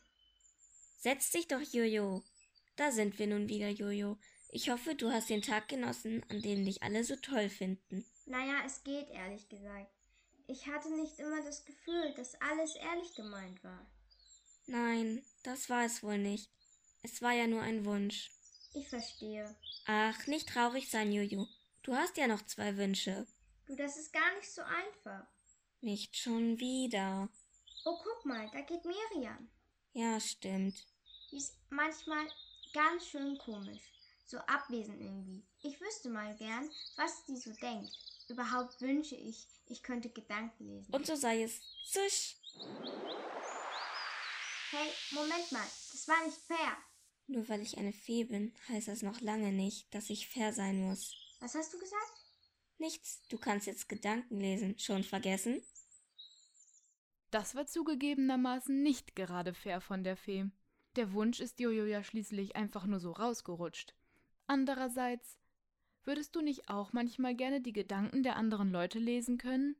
[0.97, 2.23] Setz dich doch, Jojo.
[2.75, 4.17] Da sind wir nun wieder, Jojo.
[4.55, 8.05] Ich hoffe, du hast den Tag genossen, an dem dich alle so toll finden.
[8.27, 9.89] Naja, es geht, ehrlich gesagt.
[10.45, 13.83] Ich hatte nicht immer das Gefühl, dass alles ehrlich gemeint war.
[14.67, 16.51] Nein, das war es wohl nicht.
[17.01, 18.29] Es war ja nur ein Wunsch.
[18.75, 19.55] Ich verstehe.
[19.87, 21.47] Ach, nicht traurig sein, Jojo.
[21.81, 23.25] Du hast ja noch zwei Wünsche.
[23.65, 25.25] Du, das ist gar nicht so einfach.
[25.81, 27.27] Nicht schon wieder.
[27.85, 29.49] Oh, guck mal, da geht Miriam.
[29.93, 30.85] Ja, stimmt.
[31.31, 32.27] Die ist manchmal
[32.71, 33.92] ganz schön komisch.
[34.33, 35.45] So abwesend irgendwie.
[35.61, 37.91] Ich wüsste mal gern, was die so denkt.
[38.29, 40.91] Überhaupt wünsche ich, ich könnte Gedanken lesen.
[40.91, 41.61] Und so sei es.
[41.85, 42.37] Zisch.
[44.71, 46.77] Hey, Moment mal, das war nicht fair.
[47.27, 50.81] Nur weil ich eine Fee bin, heißt das noch lange nicht, dass ich fair sein
[50.81, 51.15] muss.
[51.39, 52.25] Was hast du gesagt?
[52.79, 54.79] Nichts, du kannst jetzt Gedanken lesen.
[54.79, 55.61] Schon vergessen?
[57.29, 60.49] Das war zugegebenermaßen nicht gerade fair von der Fee.
[60.95, 63.93] Der Wunsch ist Jojo ja schließlich einfach nur so rausgerutscht.
[64.53, 65.39] Andererseits,
[66.03, 69.75] würdest du nicht auch manchmal gerne die Gedanken der anderen Leute lesen können?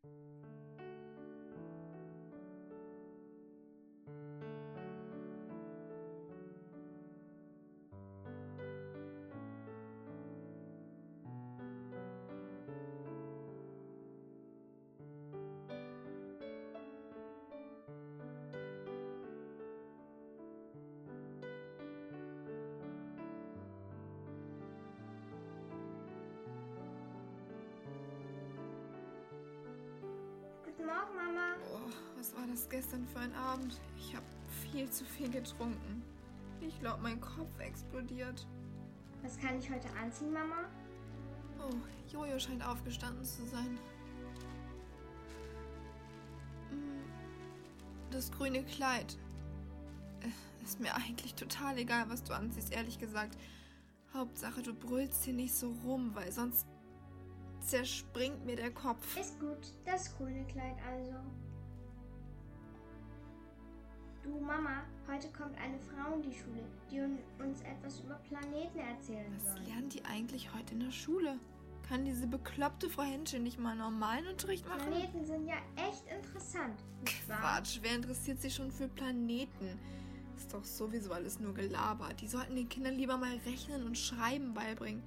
[32.74, 33.80] Gestern für ein Abend?
[34.00, 34.26] Ich habe
[34.64, 36.02] viel zu viel getrunken.
[36.60, 38.48] Ich glaube, mein Kopf explodiert.
[39.22, 40.68] Was kann ich heute anziehen, Mama?
[41.60, 41.76] Oh,
[42.12, 43.78] Jojo scheint aufgestanden zu sein.
[46.72, 47.04] Hm,
[48.10, 49.20] das grüne Kleid.
[50.22, 53.38] Äh, ist mir eigentlich total egal, was du anziehst, ehrlich gesagt.
[54.16, 56.66] Hauptsache, du brüllst hier nicht so rum, weil sonst
[57.60, 59.16] zerspringt mir der Kopf.
[59.16, 61.20] Ist gut, das grüne Kleid also.
[64.24, 67.02] Du Mama, heute kommt eine Frau in die Schule, die
[67.44, 69.60] uns etwas über Planeten erzählen Was soll.
[69.60, 71.38] Was lernen die eigentlich heute in der Schule?
[71.90, 74.88] Kann diese bekloppte Frau Henschel nicht mal normalen Unterricht machen?
[74.88, 76.80] Planeten sind ja echt interessant.
[77.04, 79.78] Quatsch, wer interessiert sich schon für Planeten?
[80.38, 82.14] Ist doch sowieso alles nur Gelaber.
[82.14, 85.04] Die sollten den Kindern lieber mal Rechnen und Schreiben beibringen.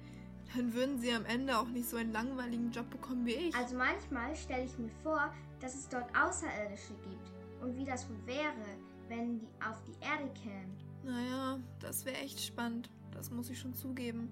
[0.55, 3.55] Dann würden sie am Ende auch nicht so einen langweiligen Job bekommen wie ich.
[3.55, 7.31] Also manchmal stelle ich mir vor, dass es dort Außerirdische gibt.
[7.61, 8.53] Und wie das wohl wäre,
[9.07, 10.75] wenn die auf die Erde kämen.
[11.03, 12.89] Naja, das wäre echt spannend.
[13.11, 14.29] Das muss ich schon zugeben.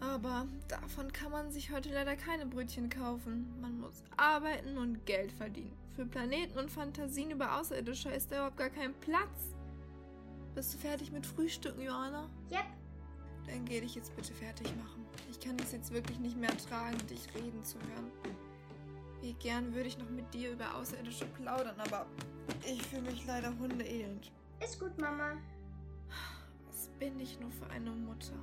[0.00, 3.54] Aber davon kann man sich heute leider keine Brötchen kaufen.
[3.60, 5.76] Man muss arbeiten und Geld verdienen.
[5.94, 9.54] Für Planeten und Fantasien über Außerirdische ist da überhaupt gar kein Platz.
[10.54, 12.28] Bist du fertig mit Frühstücken, Johanna?
[12.50, 12.64] Yep.
[13.46, 15.04] Dann geh dich jetzt bitte fertig machen.
[15.30, 18.10] Ich kann das jetzt wirklich nicht mehr ertragen, dich reden zu hören.
[19.20, 22.06] Wie gern würde ich noch mit dir über Außerirdische plaudern, aber
[22.66, 24.30] ich fühle mich leider hundeelend.
[24.62, 25.36] Ist gut, Mama.
[26.66, 28.38] Was bin ich nur für eine Mutter?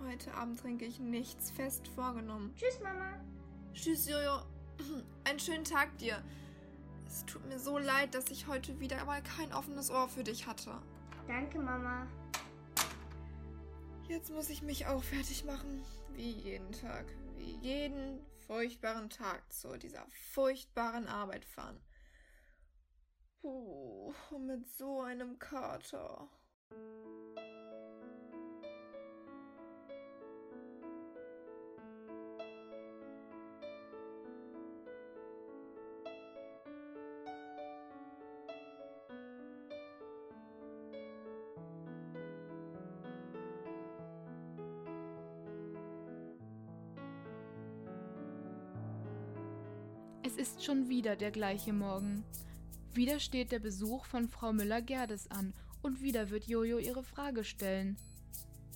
[0.00, 2.54] Heute Abend trinke ich nichts fest vorgenommen.
[2.56, 3.20] Tschüss, Mama.
[3.74, 4.42] Tschüss, Jojo.
[5.24, 6.22] Einen schönen Tag dir.
[7.06, 10.46] Es tut mir so leid, dass ich heute wieder mal kein offenes Ohr für dich
[10.46, 10.80] hatte.
[11.26, 12.06] Danke, Mama.
[14.08, 15.82] Jetzt muss ich mich auch fertig machen.
[16.14, 17.06] Wie jeden Tag.
[17.36, 21.80] Wie jeden furchtbaren Tag zu dieser furchtbaren Arbeit fahren.
[23.42, 26.28] Puh, mit so einem Kater.
[50.22, 52.22] Es ist schon wieder der gleiche Morgen.
[52.92, 57.96] Wieder steht der Besuch von Frau Müller-Gerdes an und wieder wird Jojo ihre Frage stellen.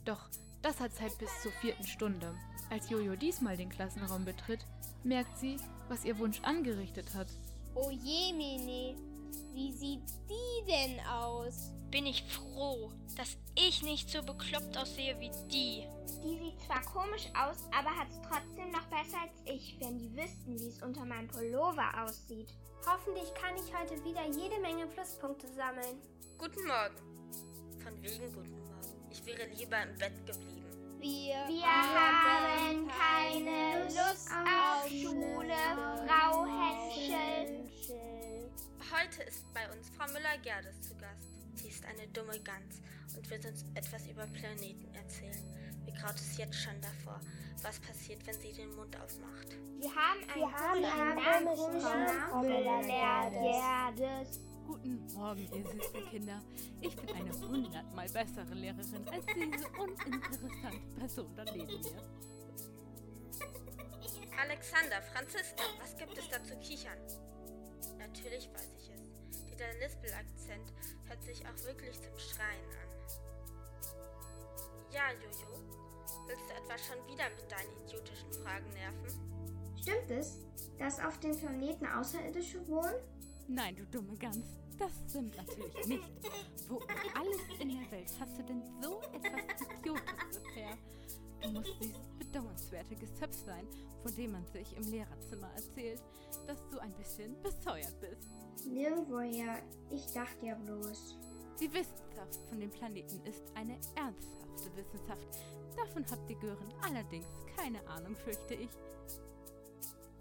[0.04, 0.28] Doch
[0.62, 2.34] das hat Zeit bis zur vierten Stunde.
[2.70, 4.64] Als Jojo diesmal den Klassenraum betritt,
[5.02, 5.56] merkt sie,
[5.88, 7.26] was ihr Wunsch angerichtet hat.
[7.74, 8.96] Oh je, Mene,
[9.52, 11.72] wie sieht die denn aus?
[11.90, 15.86] Bin ich froh, dass ich nicht so bekloppt aussehe wie die.
[16.24, 20.58] Die sieht zwar komisch aus, aber hat's trotzdem noch besser als ich, wenn die wüssten,
[20.58, 22.54] wie es unter meinem Pullover aussieht.
[22.86, 26.02] Hoffentlich kann ich heute wieder jede Menge Pluspunkte sammeln.
[26.36, 26.96] Guten Morgen.
[27.82, 29.08] Von wegen guten Morgen.
[29.10, 30.98] Ich wäre lieber im Bett geblieben.
[31.00, 35.54] Wir, Wir haben keine Lust auf Schule,
[36.06, 37.70] Frau Henschel.
[38.92, 41.28] Heute ist bei uns Frau Müller-Gerdes zu Gast.
[41.54, 42.82] Sie ist eine dumme Gans
[43.16, 45.53] und wird uns etwas über Planeten erzählen.
[46.00, 47.20] Graut es jetzt schon davor,
[47.62, 49.56] was passiert, wenn sie den Mund aufmacht.
[49.78, 54.40] Wir haben einen, Wir haben einen komischen Namen, Müller-Gerdes.
[54.66, 56.42] Guten Morgen, ihr süßen Kinder.
[56.80, 62.02] Ich bin eine hundertmal bessere Lehrerin als diese uninteressante Person da neben mir.
[64.40, 66.98] Alexander, Franziska, was gibt es da zu kichern?
[67.98, 69.44] Natürlich weiß ich es.
[69.46, 70.72] Dieser Lispel-Akzent
[71.08, 72.88] hört sich auch wirklich zum Schreien an.
[74.90, 75.83] Ja, Jojo,
[76.26, 79.34] willst du etwa schon wieder mit deinen idiotischen Fragen nerven?
[79.80, 80.38] Stimmt es,
[80.78, 82.94] dass auf dem Planeten Außerirdische wohnen?
[83.48, 84.46] Nein, du dumme Gans,
[84.78, 86.10] das stimmt natürlich nicht.
[86.68, 86.82] Wo um
[87.14, 90.78] alles in der Welt hast du denn so etwas Idiotisches her?
[91.42, 93.68] Du musst dieses bedauernswerte Gezöpf sein,
[94.02, 96.02] von dem man sich im Lehrerzimmer erzählt,
[96.46, 98.30] dass du ein bisschen besäuert bist.
[98.66, 99.62] Nirgendwoher.
[99.90, 101.16] Ich dachte ja bloß.
[101.60, 105.38] Die Wissenschaft von dem Planeten ist eine ernsthafte Wissenschaft.
[105.76, 108.70] Davon habt ihr Gören allerdings keine Ahnung, fürchte ich.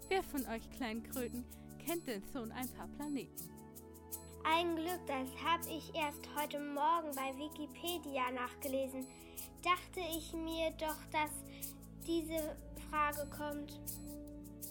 [0.08, 1.44] Wer von euch kleinen Kröten
[1.84, 3.50] kennt denn schon ein paar Planeten?
[4.44, 9.06] Ein Glück, das habe ich erst heute Morgen bei Wikipedia nachgelesen.
[9.62, 11.30] Dachte ich mir doch, dass
[12.06, 12.56] diese
[12.90, 13.80] Frage kommt.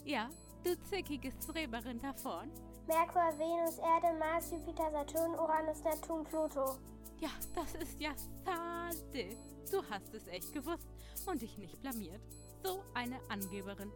[0.05, 0.29] Ja,
[0.63, 2.51] du zickige Streberin da vorn.
[2.88, 6.77] Merkur, Venus, Erde, Mars, Jupiter, Saturn, Uranus, Neptun, Pluto.
[7.19, 8.11] Ja, das ist ja
[8.45, 9.38] schade.
[9.74, 10.88] Du hast es echt gewusst
[11.26, 12.21] und dich nicht blamiert.
[12.61, 13.91] So eine Angeberin.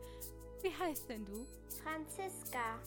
[0.63, 1.45] Wie heißt denn du?
[1.83, 2.79] Franziska.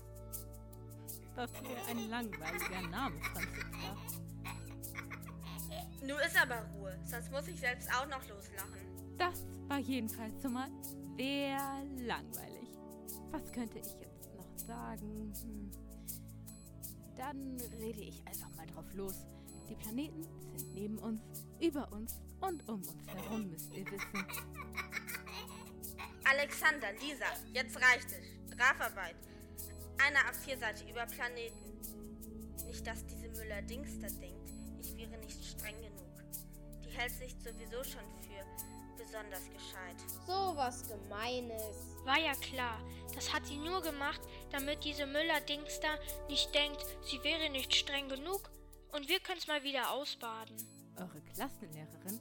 [1.37, 3.97] Das wäre ein langweiliger Name, Franziska.
[6.03, 8.81] Nun ist aber Ruhe, sonst muss ich selbst auch noch loslachen.
[9.17, 10.69] Das war jedenfalls schon mal
[11.17, 12.71] sehr langweilig.
[13.31, 15.33] Was könnte ich jetzt noch sagen?
[15.45, 15.71] Hm.
[17.17, 19.15] Dann rede ich einfach mal drauf los.
[19.69, 20.25] Die Planeten
[20.57, 21.21] sind neben uns,
[21.61, 24.27] über uns und um uns herum, müsst ihr wissen.
[26.25, 28.55] Alexander, Lisa, jetzt reicht es.
[28.55, 29.17] Strafarbeit.
[30.05, 31.81] Eine A4-Seite über Planeten.
[32.67, 36.01] Nicht dass diese Müller-Dingster denkt, ich wäre nicht streng genug.
[36.85, 38.45] Die hält sich sowieso schon für
[39.03, 39.97] besonders gescheit.
[40.27, 41.97] So was Gemeines.
[42.05, 42.81] War ja klar.
[43.15, 44.21] Das hat sie nur gemacht,
[44.51, 48.51] damit diese Müller-Dingster nicht denkt, sie wäre nicht streng genug
[48.93, 50.57] und wir können's mal wieder ausbaden.
[50.97, 52.21] Eure Klassenlehrerin,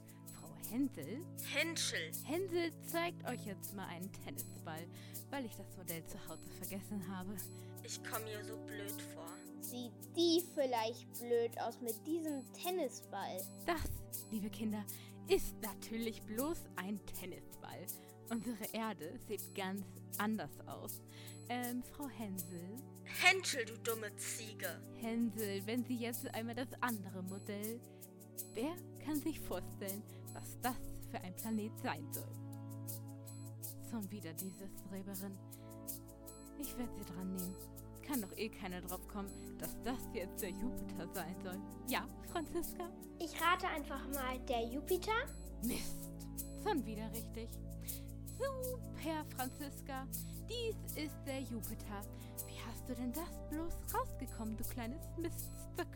[0.70, 1.24] Hänsel.
[1.52, 2.12] Henschel.
[2.24, 4.86] Hänsel zeigt euch jetzt mal einen Tennisball,
[5.30, 7.36] weil ich das Modell zu Hause vergessen habe.
[7.82, 9.26] Ich komme mir so blöd vor.
[9.60, 13.38] Sieht die vielleicht blöd aus mit diesem Tennisball?
[13.66, 13.90] Das,
[14.30, 14.84] liebe Kinder,
[15.28, 17.86] ist natürlich bloß ein Tennisball.
[18.30, 19.84] Unsere Erde sieht ganz
[20.18, 21.00] anders aus.
[21.48, 22.76] Ähm, Frau Hänsel?
[23.02, 24.80] Henschel, du dumme Ziege.
[25.00, 27.80] Hänsel, wenn Sie jetzt einmal das andere Modell.
[28.54, 30.02] Wer kann sich vorstellen,
[30.40, 30.76] was das
[31.10, 32.32] für ein Planet sein soll?
[33.90, 35.36] Schon wieder diese Streberin.
[36.58, 37.56] Ich werde sie dran nehmen.
[38.06, 41.58] Kann doch eh keiner drauf kommen, dass das jetzt der Jupiter sein soll.
[41.88, 42.90] Ja, Franziska?
[43.18, 45.12] Ich rate einfach mal der Jupiter.
[45.62, 46.10] Mist.
[46.64, 47.48] Schon wieder richtig.
[48.38, 50.06] Super, Franziska.
[50.48, 52.00] Dies ist der Jupiter.
[52.46, 55.88] Wie hast du denn das bloß rausgekommen, du kleines Miststück?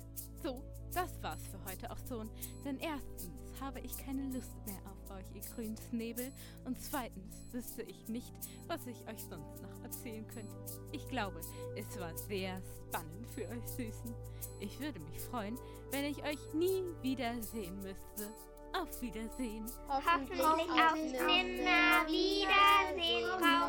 [0.42, 2.30] So, das war's für heute auch schon.
[2.64, 6.32] Denn erstens habe ich keine Lust mehr auf euch, ihr grünen Nebel.
[6.64, 8.32] Und zweitens wüsste ich nicht,
[8.66, 10.54] was ich euch sonst noch erzählen könnte.
[10.92, 11.40] Ich glaube,
[11.76, 14.14] es war sehr spannend für euch Süßen.
[14.60, 15.58] Ich würde mich freuen,
[15.90, 18.32] wenn ich euch nie wiedersehen müsste.
[18.72, 19.66] Auf Wiedersehen.
[19.88, 23.68] Hoffentlich, auf nimmer Wiedersehen, Frau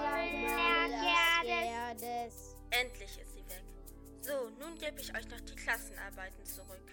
[1.44, 2.56] Müller-Gerdes.
[2.72, 3.64] Endlich ist sie weg.
[4.22, 6.90] So, nun gebe ich euch noch die Klassenarbeiten zurück.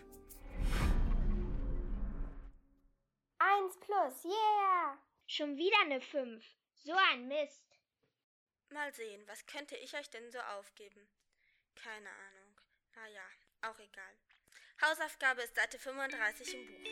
[3.62, 4.98] Eins plus, yeah!
[5.26, 6.44] Schon wieder eine Fünf.
[6.78, 7.78] So ein Mist.
[8.70, 11.08] Mal sehen, was könnte ich euch denn so aufgeben?
[11.76, 12.60] Keine Ahnung.
[12.96, 13.22] Naja,
[13.60, 14.18] auch egal.
[14.82, 16.90] Hausaufgabe ist Seite 35 im Buch.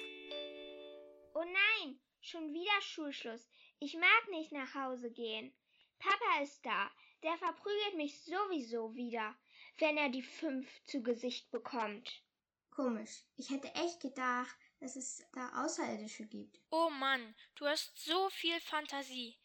[1.35, 3.49] Oh nein, schon wieder Schulschluss.
[3.81, 5.53] Ich mag nicht nach Hause gehen.
[5.99, 6.89] Papa ist da.
[7.25, 9.37] Der verprügelt mich sowieso wieder,
[9.79, 12.23] wenn er die Fünf zu Gesicht bekommt.
[12.71, 13.25] Komisch.
[13.37, 16.59] Ich hätte echt gedacht, dass es da Außerirdische gibt.
[16.71, 19.37] Oh Mann, du hast so viel Fantasie.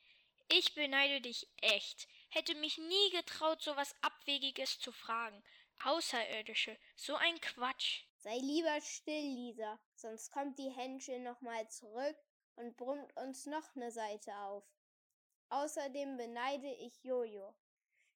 [0.47, 2.07] Ich beneide dich echt.
[2.29, 5.43] Hätte mich nie getraut, so was Abwegiges zu fragen.
[5.83, 8.03] Außerirdische, so ein Quatsch.
[8.17, 12.17] Sei lieber still, Lisa, sonst kommt die Henschel nochmal zurück
[12.55, 14.63] und brummt uns noch ne Seite auf.
[15.49, 17.55] Außerdem beneide ich Jojo.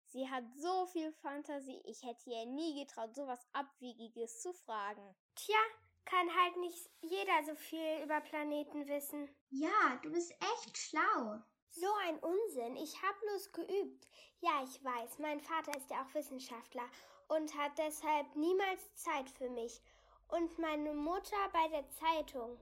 [0.05, 5.15] Sie hat so viel Fantasie, ich hätte ihr nie getraut, so was Abwegiges zu fragen.
[5.35, 5.59] Tja,
[6.05, 9.29] kann halt nicht jeder so viel über Planeten wissen.
[9.49, 11.41] Ja, du bist echt schlau.
[11.71, 12.75] So ein Unsinn.
[12.77, 14.07] Ich hab bloß geübt.
[14.41, 16.87] Ja, ich weiß, mein Vater ist ja auch Wissenschaftler
[17.27, 19.81] und hat deshalb niemals Zeit für mich.
[20.27, 22.59] Und meine Mutter bei der Zeitung.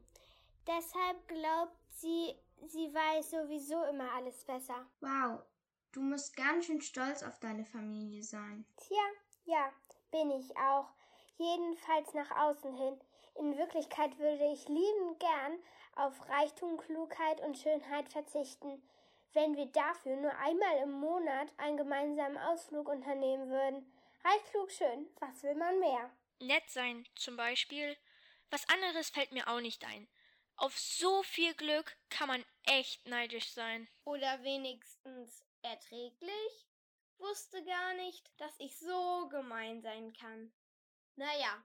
[0.67, 2.35] Deshalb glaubt sie,
[2.65, 4.85] sie weiß sowieso immer alles besser.
[4.99, 5.41] Wow,
[5.93, 8.65] du musst ganz schön stolz auf deine Familie sein.
[8.77, 9.03] Tja,
[9.45, 9.71] ja,
[10.11, 10.89] bin ich auch.
[11.37, 12.99] Jedenfalls nach außen hin.
[13.39, 15.59] In Wirklichkeit würde ich liebend gern
[15.95, 18.81] auf Reichtum, Klugheit und Schönheit verzichten,
[19.33, 23.93] wenn wir dafür nur einmal im Monat einen gemeinsamen Ausflug unternehmen würden.
[24.23, 26.09] Reich, klug, schön, was will man mehr?
[26.39, 27.95] Nett sein, zum Beispiel.
[28.49, 30.07] Was anderes fällt mir auch nicht ein.
[30.55, 33.87] Auf so viel Glück kann man echt neidisch sein.
[34.05, 36.67] Oder wenigstens erträglich?
[37.19, 40.51] Wusste gar nicht, dass ich so gemein sein kann.
[41.15, 41.63] Naja,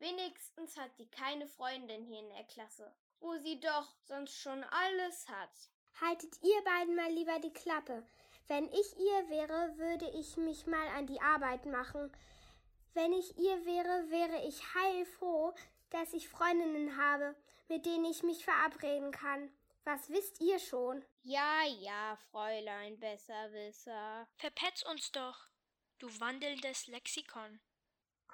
[0.00, 5.28] wenigstens hat die keine Freundin hier in der Klasse, wo sie doch sonst schon alles
[5.28, 5.50] hat.
[6.00, 8.06] Haltet ihr beiden mal lieber die Klappe.
[8.46, 12.10] Wenn ich ihr wäre, würde ich mich mal an die Arbeit machen.
[12.94, 15.54] Wenn ich ihr wäre, wäre ich heilfroh,
[15.90, 17.34] dass ich Freundinnen habe,
[17.68, 19.50] mit denen ich mich verabreden kann.
[19.84, 21.04] Was wisst ihr schon?
[21.22, 24.26] Ja, ja, Fräulein Besserwisser.
[24.36, 25.48] Verpetz uns doch,
[25.98, 27.60] du wandelndes Lexikon.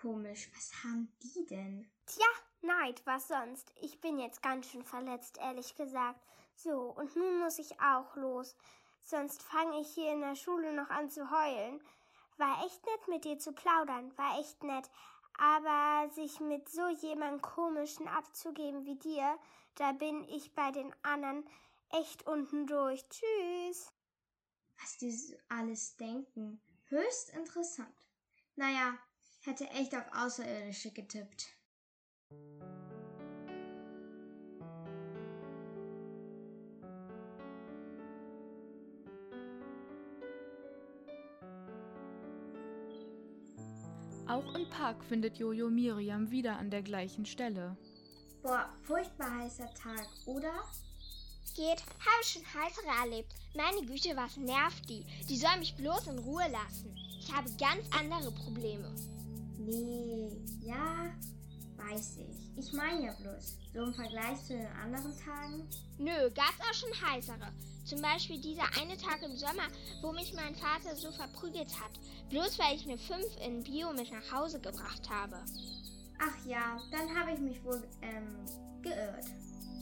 [0.05, 1.91] Komisch, was haben die denn?
[2.05, 2.27] Tja,
[2.61, 3.73] Neid, was sonst?
[3.81, 6.21] Ich bin jetzt ganz schön verletzt, ehrlich gesagt.
[6.57, 8.55] So, und nun muss ich auch los.
[9.03, 11.81] Sonst fange ich hier in der Schule noch an zu heulen.
[12.37, 14.91] War echt nett mit dir zu plaudern, war echt nett.
[15.39, 19.39] Aber sich mit so jemand komischen abzugeben wie dir,
[19.77, 21.49] da bin ich bei den anderen
[21.93, 23.09] echt unten durch.
[23.09, 23.91] Tschüss.
[24.83, 26.61] Was die so alles denken.
[26.89, 27.97] Höchst interessant.
[28.55, 28.99] Naja,
[29.47, 31.47] hätte echt auf Außerirdische getippt.
[44.27, 47.77] Auch im Park findet Jojo Miriam wieder an der gleichen Stelle.
[48.43, 50.53] Boah, furchtbar heißer Tag, oder?
[51.55, 53.33] Geht, habe ich schon heißere erlebt.
[53.55, 55.05] Meine Güte, was nervt die?
[55.29, 56.97] Die soll mich bloß in Ruhe lassen.
[57.21, 58.93] Ich habe ganz andere Probleme.
[59.67, 61.11] Nee, ja,
[61.77, 62.59] weiß ich.
[62.59, 65.69] Ich meine ja bloß, so im Vergleich zu den anderen Tagen.
[65.99, 67.53] Nö, gab's auch schon heißere.
[67.85, 69.69] Zum Beispiel dieser eine Tag im Sommer,
[70.03, 71.93] wo mich mein Vater so verprügelt hat.
[72.31, 75.37] Bloß weil ich eine 5 in Bio mit nach Hause gebracht habe.
[76.19, 78.45] Ach ja, dann habe ich mich wohl ähm,
[78.83, 79.27] geirrt.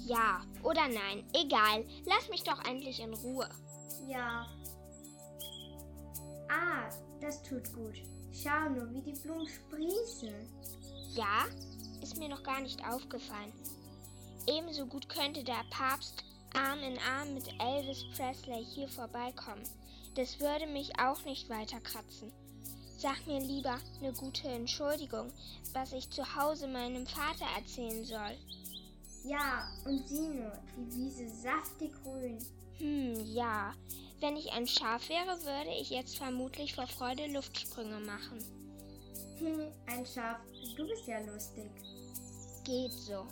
[0.04, 1.84] Ja oder nein, egal.
[2.06, 3.48] Lass mich doch endlich in Ruhe.
[4.08, 4.46] Ja.
[6.48, 6.88] Ah,
[7.20, 8.02] das tut gut.
[8.32, 10.34] Schau nur, wie die Blumen sprießen.
[11.14, 11.44] Ja,
[12.02, 13.52] ist mir noch gar nicht aufgefallen.
[14.46, 16.24] Ebenso gut könnte der Papst
[16.54, 19.62] Arm in Arm mit Elvis Presley hier vorbeikommen.
[20.14, 22.32] Das würde mich auch nicht weiter kratzen.
[22.98, 25.32] Sag mir lieber eine gute Entschuldigung,
[25.72, 28.36] was ich zu Hause meinem Vater erzählen soll.
[29.24, 32.38] Ja, und sieh nur, die Wiese saftig grün.
[32.78, 33.74] Hm, ja.
[34.22, 38.38] Wenn ich ein Schaf wäre, würde ich jetzt vermutlich vor Freude Luftsprünge machen.
[39.38, 40.38] Hm, ein Schaf.
[40.76, 41.68] Du bist ja lustig.
[42.62, 43.26] Geht so.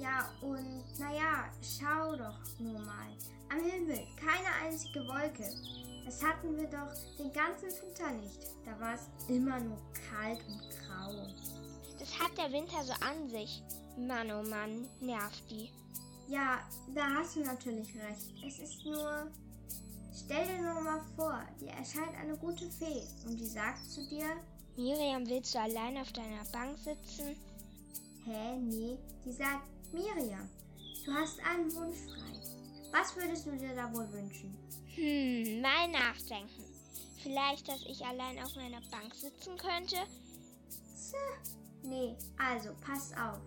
[0.00, 3.16] Ja, und naja, schau doch nur mal.
[3.48, 5.48] Am Himmel keine einzige Wolke.
[6.04, 8.40] Das hatten wir doch den ganzen Winter nicht.
[8.64, 9.78] Da war es immer nur
[10.10, 11.28] kalt und grau.
[12.00, 13.62] Das hat der Winter so an sich.
[13.96, 15.70] Mann, oh Mann, nervt die.
[16.26, 16.58] Ja,
[16.92, 18.32] da hast du natürlich recht.
[18.44, 19.30] Es ist nur.
[20.14, 24.36] Stell dir nur mal vor, dir erscheint eine gute Fee und die sagt zu dir:
[24.76, 27.36] Miriam, willst du allein auf deiner Bank sitzen?
[28.24, 30.48] Hä, nee, die sagt: Miriam,
[31.06, 32.40] du hast einen Wunsch frei.
[32.92, 34.54] Was würdest du dir da wohl wünschen?
[34.94, 36.64] Hm, mal nachdenken.
[37.22, 39.96] Vielleicht, dass ich allein auf meiner Bank sitzen könnte?
[39.96, 41.18] Tja,
[41.84, 43.40] nee, also pass auf.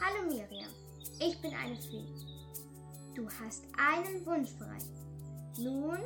[0.00, 0.72] Hallo Miriam,
[1.20, 2.08] ich bin eine Fee.
[3.14, 4.78] Du hast einen Wunsch frei.
[5.58, 5.98] Nun?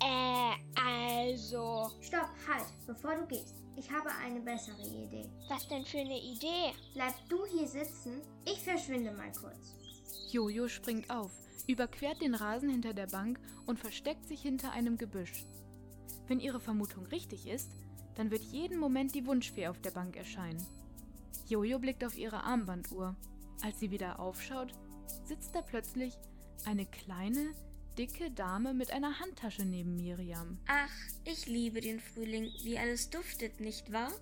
[0.00, 1.90] Äh, also.
[2.00, 3.54] Stopp, halt, bevor du gehst.
[3.76, 5.28] Ich habe eine bessere Idee.
[5.48, 6.72] Was denn für eine Idee?
[6.94, 9.74] Bleib du hier sitzen, ich verschwinde mal kurz.
[10.30, 11.30] Jojo springt auf,
[11.66, 15.44] überquert den Rasen hinter der Bank und versteckt sich hinter einem Gebüsch.
[16.26, 17.70] Wenn ihre Vermutung richtig ist,
[18.14, 20.66] dann wird jeden Moment die Wunschfee auf der Bank erscheinen.
[21.46, 23.14] Jojo blickt auf ihre Armbanduhr.
[23.62, 24.72] Als sie wieder aufschaut,
[25.24, 26.14] sitzt da plötzlich
[26.64, 27.52] eine kleine,
[27.96, 30.58] dicke Dame mit einer Handtasche neben Miriam.
[30.68, 30.92] Ach,
[31.24, 34.12] ich liebe den Frühling, wie alles duftet, nicht wahr?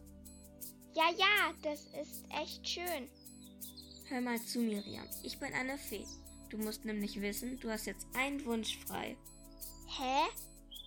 [0.94, 3.08] Ja, ja, das ist echt schön.
[4.08, 5.06] Hör mal zu, Miriam.
[5.22, 6.06] Ich bin eine Fee.
[6.50, 9.16] Du musst nämlich wissen, du hast jetzt einen Wunsch frei.
[9.86, 10.22] Hä?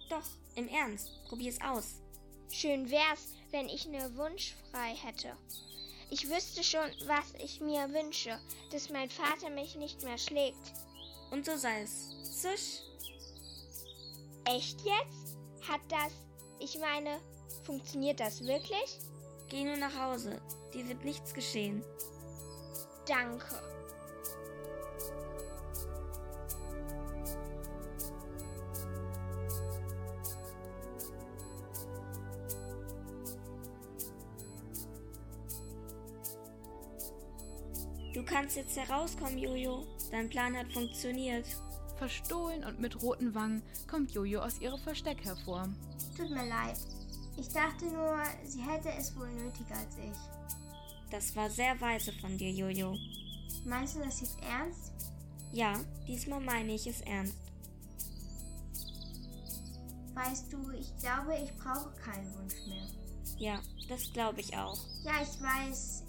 [0.10, 1.12] Doch, im Ernst.
[1.28, 2.02] Probier's aus.
[2.50, 5.36] Schön wär's, wenn ich eine Wunsch frei hätte.
[6.10, 8.40] Ich wüsste schon, was ich mir wünsche,
[8.72, 10.74] dass mein Vater mich nicht mehr schlägt.
[11.32, 12.17] Und so sei es.
[12.38, 12.84] Zisch.
[14.46, 15.38] Echt jetzt?
[15.68, 16.14] Hat das,
[16.60, 17.20] ich meine,
[17.64, 19.00] funktioniert das wirklich?
[19.50, 20.40] Geh nur nach Hause.
[20.72, 21.84] Dir wird nichts geschehen.
[23.08, 23.44] Danke.
[38.14, 39.88] Du kannst jetzt herauskommen, Jojo.
[40.12, 41.48] Dein Plan hat funktioniert.
[41.98, 45.68] Verstohlen und mit roten Wangen kommt Jojo aus ihrem Versteck hervor.
[46.16, 46.78] Tut mir leid.
[47.38, 50.18] Ich dachte nur, sie hätte es wohl nötiger als ich.
[51.12, 52.96] Das war sehr weise von dir, Jojo.
[53.66, 54.92] Meinst du das jetzt ernst?
[55.52, 57.38] Ja, diesmal meine ich es ernst.
[60.14, 62.88] Weißt du, ich glaube, ich brauche keinen Wunsch mehr.
[63.38, 64.80] Ja, das glaube ich auch.
[65.04, 66.04] Ja, ich weiß.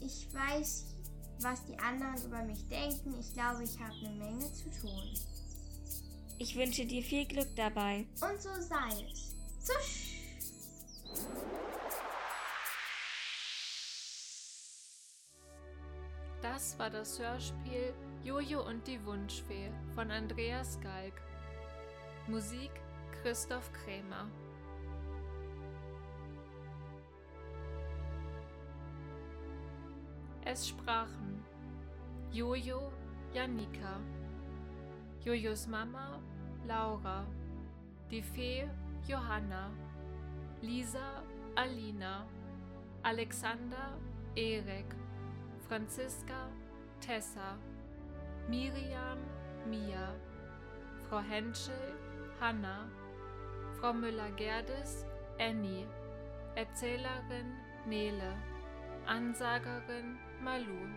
[0.00, 0.87] Ich weiß,
[1.42, 3.14] was die anderen über mich denken.
[3.18, 5.02] Ich glaube, ich habe eine Menge zu tun.
[6.38, 8.06] Ich wünsche dir viel Glück dabei.
[8.20, 9.34] Und so sei es.
[9.60, 10.08] Zusch!
[16.40, 21.14] Das war das Hörspiel Jojo und die Wunschfee von Andreas Galg.
[22.28, 22.70] Musik
[23.22, 24.28] Christoph Krämer.
[30.50, 31.44] Es sprachen.
[32.32, 32.90] Jojo
[33.34, 34.00] Janika,
[35.22, 36.22] Jojos Mama
[36.66, 37.26] Laura,
[38.10, 38.66] die Fee
[39.06, 39.70] Johanna,
[40.62, 41.22] Lisa
[41.54, 42.24] Alina,
[43.02, 43.98] Alexander
[44.36, 44.86] Erik,
[45.68, 46.48] Franziska
[47.02, 47.58] Tessa,
[48.48, 49.18] Miriam
[49.68, 50.14] Mia,
[51.10, 51.94] Frau Henschel
[52.40, 52.88] Hanna,
[53.78, 55.04] Frau Müller-Gerdes
[55.38, 55.86] Annie,
[56.54, 57.52] Erzählerin
[57.86, 58.32] Nele,
[59.04, 60.88] Ansagerin Malu.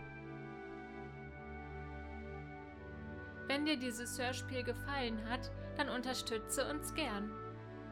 [3.46, 7.32] Wenn dir dieses Hörspiel gefallen hat, dann unterstütze uns gern.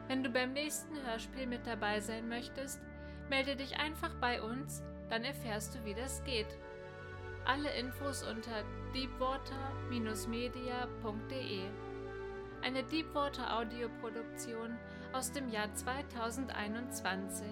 [0.07, 2.81] Wenn du beim nächsten Hörspiel mit dabei sein möchtest,
[3.29, 6.57] melde dich einfach bei uns, dann erfährst du, wie das geht.
[7.45, 11.61] Alle Infos unter deepwater-media.de.
[12.61, 14.77] Eine Deepwater Audioproduktion
[15.13, 17.47] aus dem Jahr 2021.